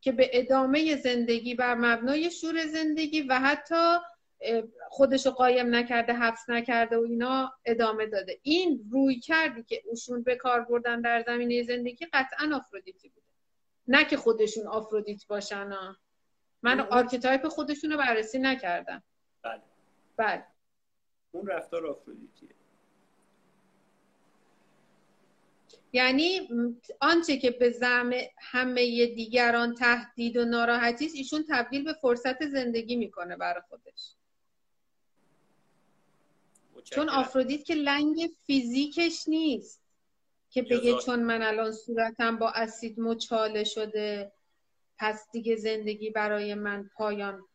[0.01, 3.99] که به ادامه زندگی بر مبنای شور زندگی و حتی
[4.91, 8.39] خودشو قایم نکرده حبس نکرده و اینا ادامه داده.
[8.43, 13.27] این رویکردی که اوشون به کار بردن در زمینه زندگی قطعا آفرودیتی بوده.
[13.89, 15.97] نه که خودشون آفرودیت باشن ها.
[16.63, 19.03] من archetype خودشون رو بررسی نکردم.
[19.43, 19.63] بله.
[20.17, 20.45] بله.
[21.33, 22.49] اون رفتار آفرودیتیه.
[25.93, 26.49] یعنی
[27.01, 32.97] آنچه که به زعم همه دیگران تهدید و ناراحتی است ایشون تبدیل به فرصت زندگی
[32.97, 34.15] می‌کنه برای خودش.
[36.85, 39.83] چون آفرودیت که لنگ فیزیکش نیست.
[40.51, 44.33] که بگه چون من الان صورتم با اسید مچاله شده.
[45.03, 47.49] پس دیگه زندگی برای من پایان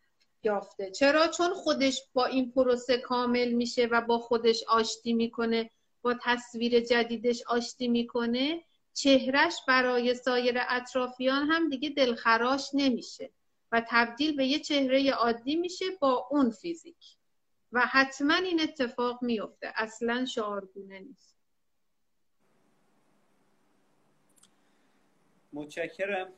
[0.44, 0.92] یافته.
[0.92, 5.70] چرا؟ چون خودش با این پروسه کامل میشه و با خودش آشتی می‌کنه
[6.02, 8.64] با تصویر جدیدش آشتی می‌کنه.
[8.94, 13.32] چهرش برای سایر اطرافیان هم دیگه دلخراش نمیشه
[13.72, 17.18] و تبدیل به یه چهره عادی میشه با اون فیزیک.
[17.72, 19.74] و حتما این اتفاق میفته.
[19.76, 21.38] اصلا شعارگونه نیست.
[25.54, 26.34] متشکرم.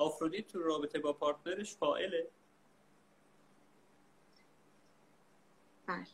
[0.00, 2.28] آفرودیت تو رابطه با پارتنرش فائله.
[5.86, 6.06] بله.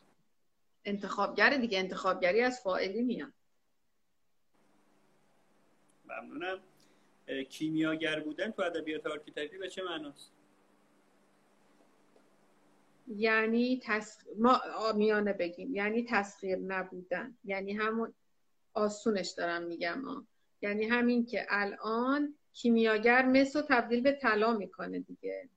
[0.84, 3.32] انتخابگر دیگه انتخابگری از فائلی میاد.
[6.04, 6.60] ممنونم.
[7.50, 10.32] کیمیاگر بودن تو ادبیات آرکیتکتوری به چه معناست؟
[13.08, 14.18] یعنی تس...
[14.38, 15.74] عامیانه بگیم.
[15.74, 17.38] یعنی تسخیر نبودن.
[17.44, 18.14] یعنی همون
[18.74, 20.02] آسونش دارم میگم.
[20.02, 20.26] ها.
[20.62, 25.48] یعنی همین که الان کیمیاگر مس رو تبدیل به طلا می‌کنه دیگه.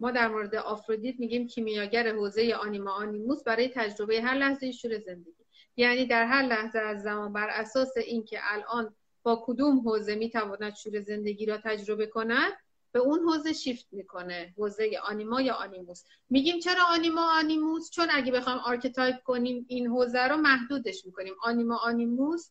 [0.00, 5.44] ما در مورد آفرودیت میگیم کیمیاگر حوزه anima animus برای تجربه هر لحظه شور زندگی.
[5.76, 11.00] یعنی در هر لحظه از زمان بر اساس اینکه الان با کدوم حوزه می‌تواند شور
[11.00, 12.52] زندگی را تجربه کند
[12.92, 16.04] به اون حوزه شیفت می‌کنه حوزه آنیما یا آنیموس.
[16.30, 21.34] میگیم چرا آنیما آنیموس؟ چون اگه بخوایم آرکتایپ کنیم این حوزه رو محدودش می‌کنیم.
[21.42, 22.50] آنیما آنیموس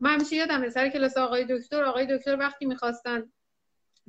[0.00, 3.32] من میشه یادم سر کلاس آقای دکتر آقای دکتر وقتی می‌خواستن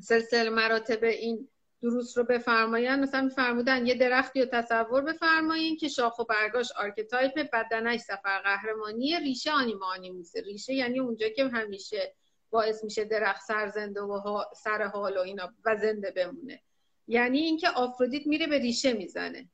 [0.01, 1.49] سلسله مراتب این
[1.81, 7.49] دروس رو بفرمایند مثلا فرمودن یه درختی رو تصور بفرمایین که شاخ و برگاش آرکتایپ
[7.53, 12.13] بدنش سفر قهرمانی ریشه آنیما انیموسه ریشه یعنی اونجا که همیشه
[12.49, 16.61] باعث میشه درخت سرزنده و سر حال و اینا و زنده بمونه.
[17.07, 19.49] یعنی اینکه آفرودیت میره به ریشه می‌زنه.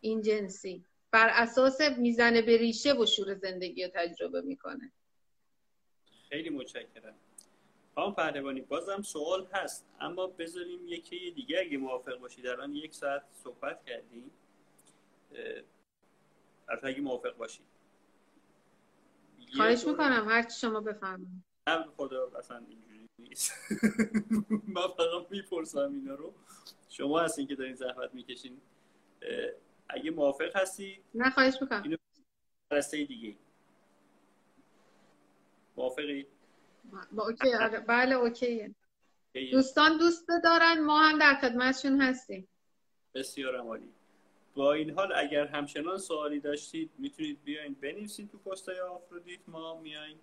[0.00, 0.84] این جنسی.
[1.16, 4.92] بر اساس می‌زنه به ریشه و شور زندگی رو تجربه می‌کنه.
[6.28, 7.14] خیلی متشکرم.
[7.94, 13.22] خانم پهلوانی بازم سوال هست اما بذاریم یکی دیگه اگه موافق باشید الان یک ساعت
[13.44, 14.30] صحبت کردیم.
[16.68, 17.66] البته اگه موافق باشید
[19.56, 21.44] خواهش می‌کنم هر چی شما بفرمایید.
[21.68, 23.52] نه خدا اصلا اینجوری نیست.
[24.76, 26.34] من فقط می‌پرسم اینا رو.
[26.88, 28.60] شما هستین که دارین زحمت می‌کشین.
[29.88, 31.82] اگه موافق هستی؟ نه خواهش می‌کنم.
[31.82, 31.96] اینو
[32.90, 33.34] دیگه.
[35.76, 36.26] موافقی؟
[37.12, 37.80] با اوکی آره.
[37.80, 38.74] بله اوکیه.
[39.52, 42.48] دوستان دوست دارن ما هم در خدمتشون هستیم.
[43.14, 43.92] بسیار عالی.
[44.54, 49.40] با این حال اگر همچنان سوالی داشتید می‌تونید بیاین بنویسید تو پستای آفرودیت.
[49.48, 50.18] ما میایم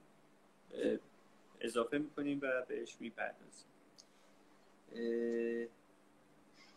[1.61, 3.68] اضافه می‌کنیم و بهش می‌پردازیم.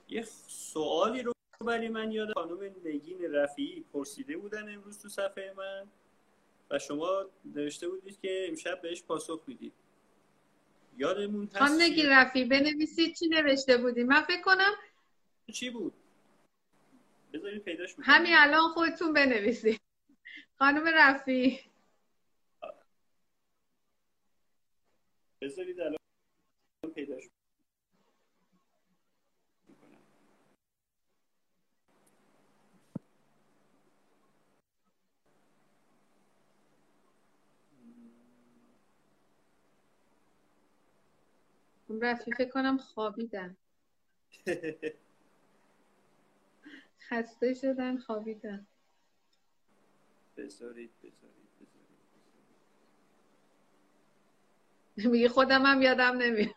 [0.09, 5.87] یه سوالی رو ولی من یاد خانم نگین رفیعی پرسیده بودن امروز تو صفحه من
[6.71, 9.73] و شما نوشته بودید که امشب بهش پاسخ می‌دید.
[10.97, 14.07] یادمون هست خانم نگین رفیعی بنویسید چی نوشته بودیم.
[14.07, 14.73] من فکر کنم
[15.53, 15.93] چی بود؟
[17.33, 18.15] بذارید پیداش می‌کنم.
[18.15, 19.81] همین الان خودتون بنویسید.
[20.59, 21.61] خانم رفی
[25.43, 25.97] بذارید الان
[26.95, 27.25] پیداش
[42.03, 43.57] رفی فکر کنم خوابیدن
[47.09, 48.67] خسته شدن خوابیدن.
[50.37, 51.47] بذارید بذارید
[54.97, 56.55] میگه خودم هم یادم نمیاد.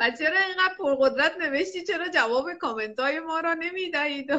[0.00, 4.30] و چرا اینقدر پرقدرت نوشتی؟ چرا جواب کامنت های ما را نمی‌دهید؟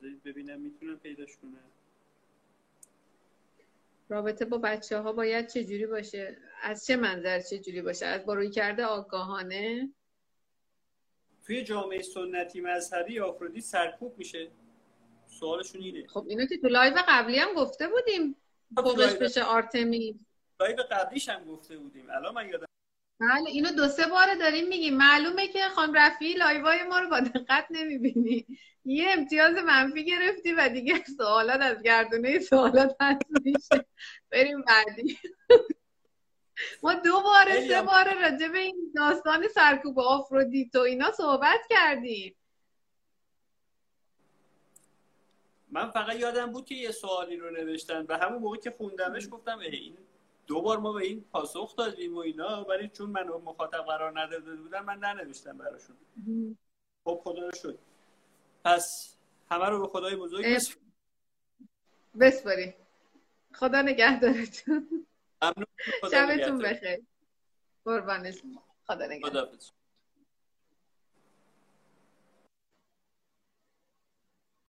[0.00, 1.64] بذارید ببینم می‌تونم پیداش کنم.
[4.08, 8.84] رابطه با بچه ها باید چجوری باشه؟ از چه منظر چجوری باشه؟ از با رویکرد
[8.84, 9.92] آگاهانه؟
[11.46, 14.50] توی جامعه سنتی مذهبی آفرودیت سرکوب میشه.
[15.26, 16.06] سوالشون اینه.
[16.06, 18.36] خب اینو که تو live قبلی هم گفته بودیم.
[18.76, 20.20] خب، فوقش live- بشه آرتمیس.
[20.60, 22.10] live قبلیش هم گفته بودیم.
[22.10, 22.66] الان من یادم
[23.20, 24.96] بله اینو دو سه بار داریم میگیم.
[24.96, 28.46] معلومه که خانم رفیعی live ای ما رو با دقت نمی‌بینی.
[28.84, 33.86] یه امتیاز منفی گرفتی و دیگه سوالات از گردونه سوالات هست میشه.
[34.30, 35.18] بریم بعدی.
[36.82, 42.36] ما دو بار سه بار راجع به این داستان سرکوب آفرودیت و اینا صحبت کردیم.
[45.68, 48.06] من فقط یادم بود که یه سوالی رو نوشتن.
[48.08, 49.96] و همون موقع که خوندمش گفتم این
[50.50, 54.56] دو بار ما به این پاسخ دادیم و اینا ولی چون من مخاطب قرار نداده
[54.56, 55.96] بودم من ننوشتم براشون.
[57.04, 57.78] خب خدا رو شد
[58.64, 59.16] پس
[59.50, 60.92] همه رو به خدای بزرگ بسپاریم.
[62.20, 62.74] بسپاری
[63.54, 65.06] خدا نگهدارتون.
[66.10, 66.58] شبتون.
[66.58, 66.98] بخیر.
[67.84, 68.42] قربانش
[68.86, 69.48] خدا نگهدار.